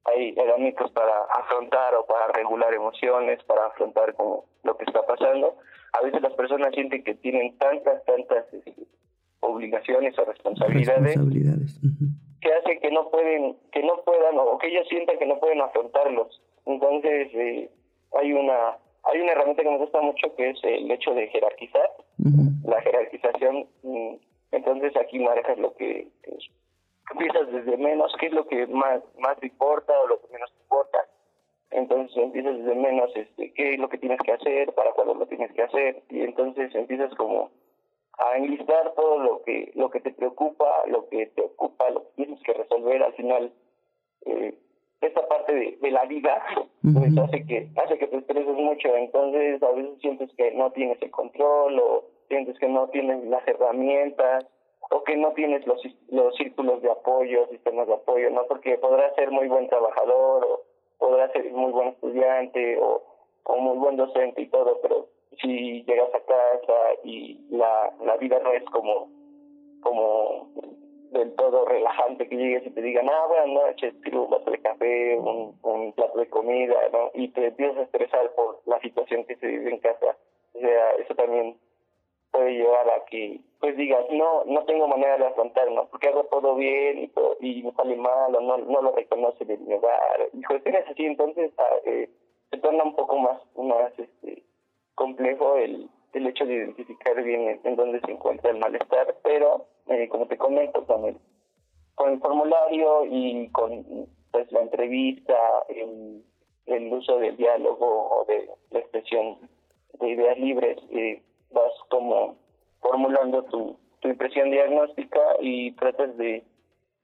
hay 0.05 0.33
herramientas 0.37 0.91
para 0.91 1.13
afrontar 1.39 1.95
o 1.95 2.05
para 2.05 2.27
regular 2.33 2.73
emociones, 2.73 3.43
para 3.45 3.67
afrontar 3.67 4.13
como 4.15 4.45
lo 4.63 4.77
que 4.77 4.85
está 4.85 5.05
pasando. 5.05 5.57
A 5.93 6.03
veces 6.03 6.21
las 6.21 6.33
personas 6.33 6.73
sienten 6.73 7.03
que 7.03 7.15
tienen 7.15 7.57
tantas, 7.57 8.03
tantas 8.05 8.53
este, 8.53 8.75
obligaciones 9.39 10.17
o 10.19 10.25
responsabilidades, 10.25 11.17
que 12.43 12.53
hace 12.53 12.79
que 12.79 12.91
no 12.91 13.09
pueden, 13.09 13.57
que 13.71 13.81
no 13.81 14.01
puedan 14.03 14.37
o 14.37 14.57
que 14.57 14.67
ellos 14.67 14.87
sientan 14.89 15.17
que 15.17 15.25
no 15.25 15.39
pueden 15.39 15.61
afrontarlos. 15.61 16.41
Entonces 16.65 17.29
eh, 17.33 17.69
hay 18.19 18.33
una 18.33 18.77
hay 19.05 19.21
una 19.21 19.31
herramienta 19.31 19.63
que 19.63 19.69
me 19.69 19.77
gusta 19.77 20.01
mucho 20.01 20.35
que 20.35 20.49
es 20.49 20.63
el 20.63 20.89
hecho 20.91 21.13
de 21.13 21.27
jerarquizar, 21.27 21.89
la 22.65 22.81
jerarquización. 22.81 23.67
Mm, 23.83 24.15
entonces 24.51 24.95
aquí 24.95 25.19
manejas 25.19 25.57
lo 25.57 25.73
que 25.75 26.07
empiezas 27.11 27.51
desde 27.51 27.77
menos, 27.77 28.13
qué 28.19 28.27
es 28.27 28.33
lo 28.33 28.47
que 28.47 28.67
más, 28.67 29.01
más 29.19 29.37
te 29.39 29.47
importa 29.47 29.93
o 29.99 30.07
lo 30.07 30.21
que 30.21 30.33
menos 30.33 30.51
te 30.53 30.61
importa. 30.61 30.99
Entonces 31.71 32.15
empiezas 32.15 32.57
desde 32.57 32.75
menos, 32.75 33.11
este, 33.15 33.51
qué 33.53 33.73
es 33.73 33.79
lo 33.79 33.89
que 33.89 33.97
tienes 33.97 34.19
que 34.21 34.31
hacer, 34.31 34.73
para 34.73 34.91
cuándo 34.91 35.15
lo 35.15 35.25
tienes 35.25 35.51
que 35.53 35.63
hacer, 35.63 36.03
y 36.09 36.21
entonces 36.21 36.73
empiezas 36.75 37.13
como 37.15 37.51
a 38.17 38.37
enlistar 38.37 38.93
todo 38.95 39.19
lo 39.19 39.41
que 39.43 39.71
lo 39.75 39.89
que 39.89 39.99
te 39.99 40.11
preocupa, 40.11 40.69
lo 40.87 41.07
que 41.09 41.27
te 41.27 41.41
ocupa, 41.41 41.89
lo 41.89 42.03
que 42.03 42.09
tienes 42.15 42.41
que 42.43 42.53
resolver 42.53 43.03
al 43.03 43.13
final. 43.13 43.51
Eh, 44.25 44.57
esta 45.01 45.27
parte 45.27 45.53
de, 45.53 45.77
de 45.81 45.91
la 45.91 46.05
vida 46.05 46.41
pues 46.81 47.17
hace 47.17 47.45
que 47.45 47.67
hace 47.75 47.97
que 47.97 48.07
te 48.07 48.17
estreses 48.17 48.55
mucho 48.55 48.95
entonces 48.95 49.61
a 49.61 49.71
veces 49.71 49.99
sientes 49.99 50.31
que 50.37 50.51
no 50.51 50.71
tienes 50.71 51.01
el 51.01 51.11
control 51.11 51.77
o 51.77 52.05
sientes 52.29 52.57
que 52.57 52.69
no 52.69 52.87
tienes 52.87 53.21
las 53.25 53.45
herramientas 53.45 54.45
o 54.91 55.03
que 55.03 55.15
no 55.17 55.31
tienes 55.33 55.65
los, 55.65 55.81
los 56.09 56.35
círculos 56.35 56.81
de 56.81 56.91
apoyo, 56.91 57.47
sistemas 57.47 57.87
de 57.87 57.93
apoyo, 57.93 58.29
¿no? 58.29 58.45
Porque 58.47 58.77
podrás 58.77 59.15
ser 59.15 59.31
muy 59.31 59.47
buen 59.47 59.67
trabajador 59.67 60.45
o 60.45 60.61
podrás 60.97 61.31
ser 61.31 61.49
muy 61.51 61.71
buen 61.71 61.89
estudiante 61.89 62.77
o, 62.79 63.03
o 63.43 63.57
muy 63.57 63.77
buen 63.77 63.97
docente 63.97 64.41
y 64.41 64.47
todo, 64.47 64.79
pero 64.81 65.07
si 65.41 65.83
llegas 65.83 66.13
a 66.13 66.19
casa 66.19 66.79
y 67.03 67.39
la, 67.49 67.93
la 68.03 68.17
vida 68.17 68.39
no 68.39 68.51
es 68.51 68.63
como, 68.65 69.09
como 69.81 70.49
del 71.11 71.35
todo 71.35 71.65
relajante 71.65 72.27
que 72.27 72.35
llegues 72.35 72.65
y 72.65 72.71
te 72.71 72.81
digan, 72.81 73.07
ah, 73.09 73.25
buenas 73.27 73.47
noches, 73.47 73.93
quiero 74.01 74.23
un 74.23 74.31
vaso 74.31 74.49
de 74.49 74.59
café, 74.59 75.17
un, 75.17 75.57
un 75.61 75.93
plato 75.93 76.19
de 76.19 76.27
comida, 76.27 76.75
¿no? 76.91 77.11
Y 77.13 77.29
te 77.29 77.47
empiezas 77.47 77.77
a 77.77 77.83
estresar 77.83 78.31
por 78.35 78.61
la 78.65 78.79
situación 78.79 79.23
que 79.25 79.35
se 79.35 79.47
vive 79.47 79.71
en 79.71 79.79
casa. 79.79 80.17
O 80.53 80.59
sea, 80.59 80.91
eso 80.99 81.13
también 81.15 81.57
puede 82.33 82.51
llevar 82.51 82.89
a 82.89 83.05
que 83.05 83.39
pues 83.59 83.77
digas 83.77 84.03
no 84.11 84.43
no 84.45 84.65
tengo 84.65 84.87
manera 84.87 85.17
de 85.17 85.27
afrontar 85.27 85.71
no 85.71 85.87
porque 85.89 86.07
hago 86.07 86.23
todo 86.25 86.55
bien 86.55 86.97
y, 86.97 87.11
y 87.47 87.63
me 87.63 87.71
sale 87.73 87.95
mal 87.95 88.35
o 88.35 88.41
no 88.41 88.57
no 88.57 88.81
lo 88.81 88.91
reconoce 88.91 89.45
de 89.45 89.55
mi 89.57 89.73
hogar 89.75 90.29
y 90.33 90.41
cuestiones 90.41 90.83
así 90.89 91.05
entonces 91.05 91.53
ah, 91.59 91.75
eh, 91.85 92.09
se 92.49 92.57
torna 92.57 92.83
un 92.83 92.95
poco 92.95 93.19
más 93.19 93.39
más 93.55 93.93
este 93.99 94.43
complejo 94.95 95.57
el 95.57 95.89
el 96.13 96.27
hecho 96.27 96.45
de 96.45 96.53
identificar 96.53 97.21
bien 97.23 97.59
en 97.63 97.75
dónde 97.75 97.99
se 98.01 98.11
encuentra 98.11 98.51
el 98.51 98.59
malestar 98.59 99.15
pero 99.23 99.65
eh, 99.87 100.07
como 100.09 100.27
te 100.27 100.37
comento 100.37 100.85
con 100.85 101.05
el 101.05 101.17
con 101.95 102.13
el 102.13 102.19
formulario 102.19 103.05
y 103.05 103.49
con 103.49 104.07
pues 104.31 104.51
la 104.51 104.61
entrevista 104.61 105.35
el, 105.69 106.23
uso 106.91 107.17
del 107.17 107.35
diálogo 107.37 108.09
o 108.09 108.25
de 108.25 108.49
la 108.71 108.79
expresión 108.79 109.37
de 109.99 110.09
ideas 110.09 110.37
libres 110.37 110.77
eh, 110.91 111.21
vas 111.51 111.71
como 111.89 112.35
formulando 112.81 113.43
tu, 113.45 113.77
tu 113.99 114.09
impresión 114.09 114.51
diagnóstica 114.51 115.19
y 115.39 115.71
tratas 115.73 116.15
de, 116.17 116.43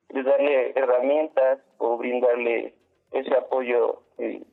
de 0.09 0.23
darle 0.23 0.71
herramientas 0.75 1.59
o 1.77 1.97
brindarle 1.97 2.73
ese 3.11 3.33
apoyo 3.35 4.01
eh, 4.17 4.43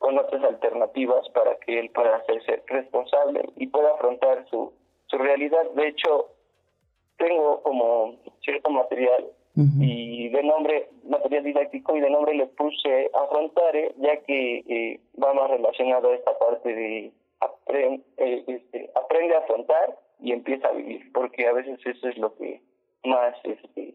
con 0.00 0.18
otras 0.18 0.42
alternativas 0.42 1.28
para 1.28 1.56
que 1.58 1.78
él 1.78 1.90
pueda 1.90 2.16
hacerse 2.16 2.62
responsable 2.66 3.42
y 3.56 3.66
pueda 3.66 3.92
afrontar 3.92 4.46
su, 4.48 4.72
su 5.06 5.18
realidad. 5.18 5.70
De 5.76 5.88
hecho, 5.88 6.30
tengo 7.18 7.62
como 7.62 8.16
cierto 8.42 8.70
material 8.70 9.26
y 9.78 10.30
de 10.30 10.42
nombre, 10.42 10.88
material 11.04 11.44
didáctico 11.44 11.94
y 11.94 12.00
de 12.00 12.08
nombre 12.08 12.34
le 12.34 12.46
puse 12.46 13.10
afrontar, 13.12 13.74
ya 13.98 14.16
que 14.22 14.58
eh, 14.66 15.00
va 15.22 15.34
más 15.34 15.50
relacionado 15.50 16.10
a 16.10 16.14
esta 16.14 16.38
parte 16.38 16.74
de 16.74 17.12
aprende, 17.40 18.02
eh, 18.16 18.44
este, 18.46 18.90
aprende 18.94 19.34
a 19.34 19.40
afrontar 19.40 19.98
y 20.20 20.32
empieza 20.32 20.68
a 20.68 20.72
vivir, 20.72 21.12
porque 21.12 21.46
a 21.46 21.52
veces 21.52 21.78
eso 21.84 22.08
es 22.08 22.16
lo 22.16 22.34
que 22.36 22.62
más 23.04 23.34
este 23.44 23.94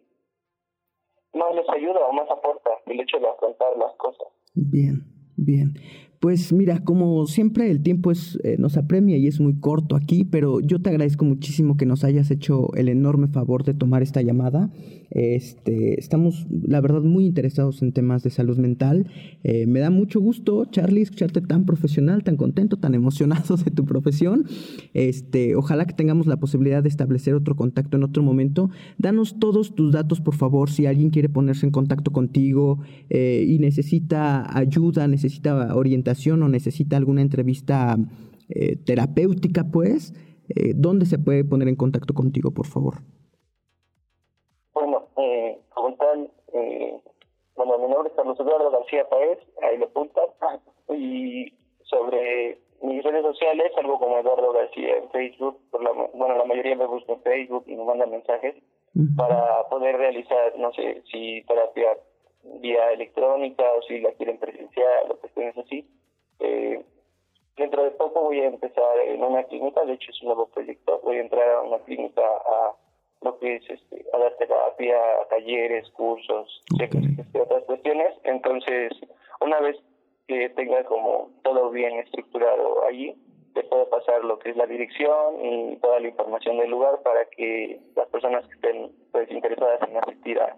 más 1.34 1.56
les 1.56 1.68
ayuda 1.70 2.00
o 2.00 2.14
más 2.14 2.30
aporta 2.30 2.70
el 2.86 3.00
hecho 3.00 3.18
de 3.20 3.28
afrontar 3.28 3.76
las 3.78 3.94
cosas. 3.96 4.28
Bien, 4.54 5.02
bien. 5.46 5.80
Pues 6.20 6.52
mira, 6.52 6.84
como 6.84 7.28
siempre 7.28 7.70
el 7.70 7.84
tiempo 7.84 8.10
es, 8.12 8.40
eh, 8.44 8.56
nos 8.58 8.78
apremia 8.78 9.18
y 9.18 9.28
es 9.28 9.40
muy 9.40 9.60
corto 9.60 9.96
aquí, 9.96 10.24
pero 10.24 10.60
yo 10.60 10.82
te 10.82 10.90
agradezco 10.90 11.24
muchísimo 11.24 11.78
que 11.78 11.86
nos 11.86 12.04
hayas 12.04 12.32
hecho 12.32 12.74
el 12.76 12.90
enorme 12.90 13.28
favor 13.28 13.64
de 13.64 13.74
tomar 13.74 14.02
esta 14.02 14.22
llamada. 14.22 14.72
Este, 15.12 16.00
estamos, 16.00 16.48
la 16.50 16.82
verdad, 16.82 17.02
muy 17.02 17.26
interesados 17.26 17.82
en 17.82 17.92
temas 17.92 18.24
de 18.24 18.30
salud 18.30 18.58
mental. 18.58 19.08
Eh, 19.44 19.66
me 19.68 19.80
da 19.80 19.90
mucho 19.90 20.20
gusto, 20.20 20.66
Charlie, 20.66 21.02
escucharte 21.02 21.42
tan 21.42 21.66
profesional, 21.66 22.24
tan 22.24 22.38
contento, 22.38 22.78
tan 22.78 22.94
emocionado 22.94 23.58
de 23.58 23.72
tu 23.72 23.86
profesión. 23.86 24.46
Este, 24.94 25.56
ojalá 25.56 25.86
que 25.86 25.94
tengamos 25.94 26.28
la 26.28 26.38
posibilidad 26.38 26.84
de 26.84 26.90
establecer 26.90 27.34
otro 27.34 27.56
contacto 27.56 27.98
en 27.98 28.04
otro 28.04 28.24
momento. 28.24 28.70
Danos 28.98 29.40
todos 29.40 29.76
tus 29.76 29.92
datos, 29.92 30.22
por 30.22 30.36
favor, 30.36 30.70
si 30.70 30.86
alguien 30.86 31.10
quiere 31.10 31.30
ponerse 31.30 31.66
en 31.66 31.72
contacto 31.72 32.12
contigo 32.12 32.80
eh, 33.10 33.46
y 33.48 33.60
necesita 33.60 34.58
ayuda, 34.58 35.08
necesita 35.08 35.76
orientación 35.76 36.44
o 36.44 36.50
necesita 36.50 36.98
alguna 36.98 37.22
entrevista 37.22 37.98
eh, 38.50 38.76
terapéutica, 38.76 39.72
pues, 39.72 40.14
¿dónde 40.76 41.08
se 41.08 41.18
puede 41.18 41.44
poner 41.44 41.68
en 41.68 41.76
contacto 41.76 42.14
contigo, 42.14 42.52
por 42.52 42.68
favor? 42.68 43.02
Bueno, 47.66 47.88
mi 47.88 47.94
nombre 47.94 48.10
es 48.10 48.16
Carlos 48.16 48.40
Eduardo 48.40 48.72
García 48.72 49.08
Paez, 49.10 49.40
ahí 49.62 49.78
lo 49.78 49.86
apuntan, 49.86 50.26
y 50.90 51.54
sobre 51.84 52.60
mis 52.82 53.04
redes 53.04 53.24
sociales, 53.24 53.72
algo 53.78 54.00
como 54.00 54.18
Eduardo 54.18 54.52
García 54.54 54.98
en 54.98 55.10
Facebook, 55.12 55.60
por 55.72 55.84
la, 55.84 55.92
bueno, 55.92 56.38
la 56.38 56.46
mayoría 56.46 56.76
me 56.76 56.86
busca 56.86 57.14
en 57.14 57.22
Facebook 57.22 57.64
y 57.68 57.76
me 57.76 57.84
mandan 57.84 58.12
mensajes 58.12 58.56
para 59.18 59.68
poder 59.70 59.98
realizar, 59.98 60.58
no 60.58 60.72
sé, 60.72 61.04
si 61.12 61.44
terapia 61.48 61.98
vía 62.62 62.92
electrónica 62.92 63.64
o 63.78 63.82
si 63.82 64.00
la 64.00 64.12
quieren 64.14 64.38
presencial 64.38 65.12
o 65.12 65.18
cuestiones 65.18 65.58
así. 65.58 65.86
Eh, 66.40 66.82
dentro 67.58 67.84
de 67.84 67.92
poco 67.92 68.22
voy 68.22 68.40
a 68.40 68.48
empezar 68.48 69.00
en 69.06 69.24
una 69.24 69.44
clínica, 69.44 69.84
de 69.84 69.94
hecho 69.94 70.12
es 70.12 70.22
un 70.22 70.28
nuevo 70.28 70.48
proyecto, 70.48 71.02
voy 71.04 71.18
a 71.18 71.22
entrar 71.22 71.50
a 71.50 71.62
una 71.62 71.80
clínica 71.80 72.22
a 72.22 72.76
lo 73.26 73.38
que 73.40 73.56
es 73.56 73.64
este, 73.70 74.06
a 74.14 74.18
dar 74.18 74.38
terapia, 74.38 74.98
talleres, 75.30 75.90
cursos, 75.92 76.62
este, 76.80 77.40
otras 77.42 77.64
cuestiones. 77.64 78.14
Entonces, 78.24 78.94
una 79.42 79.60
vez 79.60 79.76
que 80.28 80.50
tenga 80.50 80.84
como 80.86 81.32
todo 81.44 81.72
bien 81.72 82.00
estructurado 82.00 82.86
allí, 82.88 83.16
te 83.54 83.64
puedo 83.64 83.90
pasar 83.90 84.24
lo 84.24 84.38
que 84.40 84.52
es 84.52 84.58
la 84.58 84.68
dirección 84.68 85.44
y 85.44 85.78
toda 85.78 86.00
la 86.00 86.08
información 86.08 86.58
del 86.58 86.70
lugar 86.70 87.02
para 87.04 87.26
que 87.36 87.80
las 87.96 88.08
personas 88.10 88.46
que 88.48 88.56
estén 88.56 88.92
pues 89.12 89.32
interesadas 89.32 89.80
en 89.90 89.98
asistir 89.98 90.40
a 90.40 90.56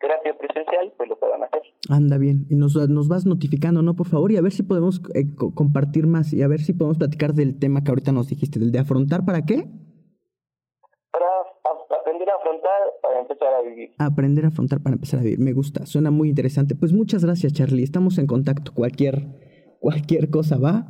terapia 0.00 0.36
presencial, 0.36 0.92
pues 0.96 1.08
lo 1.08 1.18
puedan 1.18 1.42
hacer. 1.44 1.62
Anda 1.88 2.18
bien, 2.18 2.46
y 2.48 2.54
nos, 2.54 2.74
nos 2.88 3.08
vas 3.08 3.26
notificando, 3.26 3.82
¿no? 3.82 3.94
Por 3.94 4.08
favor, 4.08 4.32
y 4.32 4.36
a 4.36 4.42
ver 4.42 4.52
si 4.52 4.62
podemos 4.62 5.00
eh, 5.14 5.26
compartir 5.54 6.06
más 6.06 6.32
y 6.32 6.42
a 6.42 6.48
ver 6.48 6.60
si 6.60 6.72
podemos 6.72 6.98
platicar 6.98 7.34
del 7.34 7.58
tema 7.58 7.82
que 7.84 7.90
ahorita 7.90 8.10
nos 8.10 8.28
dijiste, 8.28 8.58
del 8.58 8.72
de 8.72 8.78
afrontar, 8.78 9.24
¿para 9.24 9.42
qué? 9.42 9.66
Para 13.20 13.34
empezar 13.34 13.48
a 13.54 13.68
vivir. 13.68 13.90
Aprender 13.98 14.44
a 14.44 14.48
afrontar 14.48 14.82
para 14.82 14.94
empezar 14.94 15.20
a 15.20 15.22
vivir, 15.22 15.38
me 15.38 15.52
gusta, 15.52 15.86
suena 15.86 16.10
muy 16.10 16.28
interesante. 16.28 16.74
Pues 16.74 16.92
muchas 16.92 17.24
gracias, 17.24 17.52
Charlie, 17.52 17.82
estamos 17.82 18.18
en 18.18 18.26
contacto, 18.26 18.72
cualquier, 18.72 19.26
cualquier 19.80 20.30
cosa, 20.30 20.58
¿va? 20.58 20.88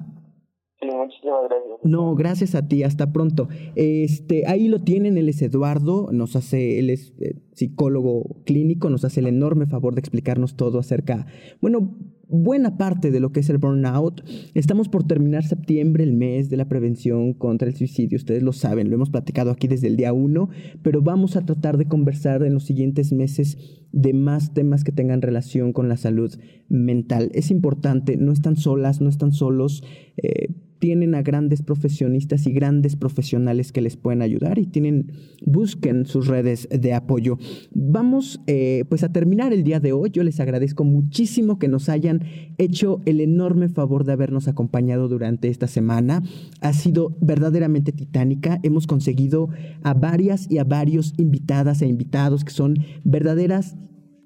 Sí, 0.81 0.87
muchísimas 0.87 1.45
gracias. 1.49 1.79
No, 1.83 2.15
gracias 2.15 2.55
a 2.55 2.69
ti, 2.69 2.83
hasta 2.83 3.13
pronto. 3.13 3.49
Este, 3.75 4.47
ahí 4.47 4.69
lo 4.69 4.83
tienen, 4.83 5.19
él 5.19 5.29
es 5.29 5.43
Eduardo, 5.43 6.09
nos 6.13 6.37
hace, 6.37 6.79
él 6.79 6.91
es 6.91 7.15
eh, 7.21 7.35
psicólogo 7.53 8.43
clínico, 8.45 8.91
nos 8.91 9.05
hace 9.05 9.21
el 9.21 9.27
enorme 9.27 9.67
favor 9.67 9.95
de 9.95 10.01
explicarnos 10.01 10.57
todo 10.57 10.79
acerca, 10.79 11.27
bueno, 11.61 11.97
buena 12.31 12.79
parte 12.79 13.11
de 13.11 13.21
lo 13.21 13.33
que 13.33 13.41
es 13.41 13.51
el 13.51 13.59
burnout. 13.59 14.23
Estamos 14.55 14.89
por 14.89 15.05
terminar 15.05 15.45
septiembre, 15.45 16.05
el 16.05 16.13
mes 16.13 16.49
de 16.49 16.57
la 16.57 16.69
prevención 16.69 17.35
contra 17.35 17.69
el 17.69 17.75
suicidio. 17.75 18.17
Ustedes 18.17 18.43
lo 18.43 18.53
saben, 18.53 18.89
lo 18.89 18.97
hemos 18.97 19.11
platicado 19.11 19.51
aquí 19.51 19.69
desde 19.69 19.89
el 19.89 19.97
día 19.97 20.13
uno, 20.13 20.49
pero 20.83 21.03
vamos 21.03 21.37
a 21.37 21.45
tratar 21.45 21.77
de 21.77 21.87
conversar 21.87 22.43
en 22.43 22.55
los 22.55 22.65
siguientes 22.65 23.13
meses 23.13 23.59
de 23.93 24.13
más 24.13 24.55
temas 24.55 24.85
que 24.85 24.93
tengan 24.93 25.23
relación 25.23 25.73
con 25.73 25.89
la 25.89 25.97
salud 25.97 26.33
mental. 26.69 27.31
Es 27.35 27.51
importante, 27.51 28.17
no 28.17 28.33
están 28.33 28.57
solas, 28.57 29.01
no 29.01 29.09
están 29.09 29.33
solos. 29.33 29.83
Eh, 30.17 30.49
tienen 30.81 31.15
a 31.15 31.23
grandes 31.23 31.63
profesionistas 31.63 32.47
y 32.47 32.53
grandes 32.53 32.97
profesionales 32.97 33.71
que 33.71 33.83
les 33.83 33.97
pueden 33.97 34.23
ayudar 34.23 34.59
y 34.59 34.67
tienen, 34.67 35.13
busquen 35.45 36.07
sus 36.07 36.27
redes 36.27 36.69
de 36.71 36.95
apoyo. 36.95 37.39
Vamos 37.73 38.41
eh, 38.47 38.85
pues 38.89 39.05
a 39.05 39.13
terminar 39.13 39.53
el 39.53 39.63
día 39.63 39.79
de 39.79 39.93
hoy. 39.93 40.11
Yo 40.11 40.25
les 40.25 40.41
agradezco 40.41 40.83
muchísimo 40.83 41.59
que 41.59 41.69
nos 41.69 41.89
hayan 41.89 42.25
hecho 42.59 43.01
el 43.05 43.21
enorme 43.21 43.69
favor 43.69 44.05
de 44.05 44.15
habernos 44.15 44.49
acompañado 44.49 45.09
durante 45.09 45.49
esta 45.49 45.69
semana. 45.69 46.23
Ha 46.63 46.73
sido 46.73 47.15
verdaderamente 47.21 47.93
titánica. 47.93 48.59
Hemos 48.63 48.87
conseguido 48.87 49.51
a 49.83 49.93
varias 49.93 50.51
y 50.51 50.59
a 50.59 50.65
varios 50.65 51.13
invitadas 51.19 51.83
e 51.83 51.87
invitados 51.87 52.43
que 52.45 52.53
son 52.53 52.77
verdaderas 53.05 53.77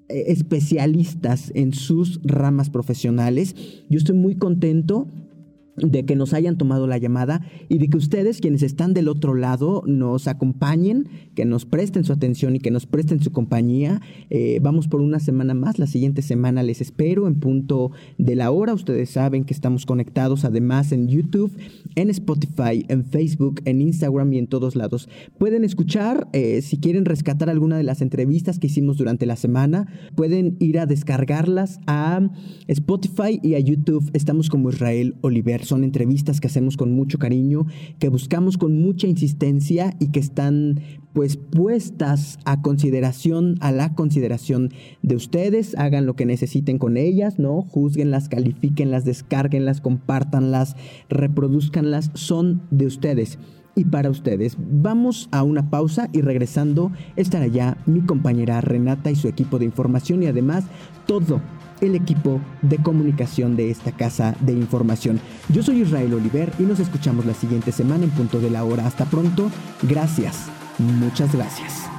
eh, 0.07 0.25
especialistas 0.27 1.51
en 1.53 1.73
sus 1.73 2.21
ramas 2.23 2.69
profesionales. 2.69 3.55
Yo 3.89 3.97
estoy 3.97 4.15
muy 4.15 4.35
contento 4.35 5.09
de 5.77 6.05
que 6.05 6.15
nos 6.15 6.33
hayan 6.33 6.57
tomado 6.57 6.87
la 6.87 6.97
llamada 6.97 7.41
y 7.67 7.77
de 7.79 7.89
que 7.89 7.97
ustedes, 7.97 8.39
quienes 8.39 8.63
están 8.63 8.93
del 8.93 9.07
otro 9.07 9.35
lado, 9.35 9.83
nos 9.85 10.27
acompañen, 10.27 11.07
que 11.35 11.45
nos 11.45 11.65
presten 11.65 12.05
su 12.05 12.13
atención 12.13 12.55
y 12.55 12.59
que 12.59 12.71
nos 12.71 12.85
presten 12.85 13.21
su 13.21 13.31
compañía. 13.31 14.01
Eh, 14.29 14.59
vamos 14.61 14.87
por 14.87 15.01
una 15.01 15.19
semana 15.19 15.53
más. 15.53 15.79
La 15.79 15.87
siguiente 15.87 16.21
semana 16.21 16.63
les 16.63 16.81
espero 16.81 17.27
en 17.27 17.39
punto 17.39 17.91
de 18.17 18.35
la 18.35 18.51
hora. 18.51 18.73
Ustedes 18.73 19.09
saben 19.09 19.43
que 19.43 19.53
estamos 19.53 19.85
conectados 19.85 20.45
además 20.45 20.91
en 20.91 21.07
YouTube, 21.07 21.51
en 21.95 22.09
Spotify, 22.09 22.85
en 22.87 23.03
Facebook, 23.03 23.61
en 23.65 23.81
Instagram 23.81 24.31
y 24.33 24.37
en 24.37 24.47
todos 24.47 24.75
lados. 24.75 25.09
Pueden 25.37 25.63
escuchar, 25.63 26.27
eh, 26.33 26.61
si 26.61 26.77
quieren 26.77 27.05
rescatar 27.05 27.49
alguna 27.49 27.77
de 27.77 27.83
las 27.83 28.01
entrevistas 28.01 28.59
que 28.59 28.67
hicimos 28.67 28.97
durante 28.97 29.25
la 29.25 29.35
semana, 29.35 29.87
pueden 30.15 30.55
ir 30.59 30.79
a 30.79 30.85
descargarlas 30.85 31.79
a 31.87 32.21
Spotify 32.67 33.39
y 33.43 33.55
a 33.55 33.59
YouTube. 33.59 34.09
Estamos 34.13 34.49
como 34.49 34.69
Israel 34.69 35.15
Oliver 35.21 35.64
son 35.65 35.83
entrevistas 35.83 36.39
que 36.39 36.47
hacemos 36.47 36.77
con 36.77 36.91
mucho 36.93 37.19
cariño, 37.19 37.65
que 37.99 38.09
buscamos 38.09 38.57
con 38.57 38.81
mucha 38.81 39.07
insistencia 39.07 39.95
y 39.99 40.07
que 40.07 40.19
están 40.19 40.79
pues 41.13 41.37
puestas 41.37 42.39
a 42.43 42.61
consideración, 42.61 43.55
a 43.61 43.71
la 43.71 43.95
consideración 43.95 44.71
de 45.01 45.15
ustedes, 45.15 45.73
hagan 45.77 46.05
lo 46.05 46.15
que 46.15 46.25
necesiten 46.25 46.77
con 46.77 46.97
ellas, 46.97 47.39
¿no? 47.39 47.61
Juzguenlas, 47.61 48.27
califíquenlas, 48.27 49.05
descárguenlas, 49.05 49.79
compártanlas, 49.79 50.75
reproduzcanlas, 51.09 52.11
son 52.15 52.63
de 52.69 52.85
ustedes 52.85 53.39
y 53.75 53.85
para 53.85 54.09
ustedes. 54.09 54.57
Vamos 54.57 55.29
a 55.31 55.43
una 55.43 55.69
pausa 55.69 56.09
y 56.13 56.21
regresando 56.21 56.91
estará 57.15 57.47
ya 57.47 57.77
mi 57.85 58.01
compañera 58.01 58.61
Renata 58.61 59.11
y 59.11 59.15
su 59.15 59.27
equipo 59.27 59.59
de 59.59 59.65
información 59.65 60.23
y 60.23 60.27
además 60.27 60.65
todo 61.05 61.41
el 61.81 61.95
equipo 61.95 62.41
de 62.61 62.77
comunicación 62.77 63.55
de 63.55 63.71
esta 63.71 63.91
casa 63.91 64.35
de 64.39 64.53
información. 64.53 65.19
Yo 65.49 65.63
soy 65.63 65.81
Israel 65.81 66.13
Oliver 66.13 66.51
y 66.59 66.63
nos 66.63 66.79
escuchamos 66.79 67.25
la 67.25 67.33
siguiente 67.33 67.71
semana 67.71 68.03
en 68.03 68.11
punto 68.11 68.39
de 68.39 68.49
la 68.49 68.63
hora. 68.63 68.85
Hasta 68.85 69.05
pronto. 69.05 69.51
Gracias. 69.83 70.47
Muchas 70.77 71.33
gracias. 71.33 71.89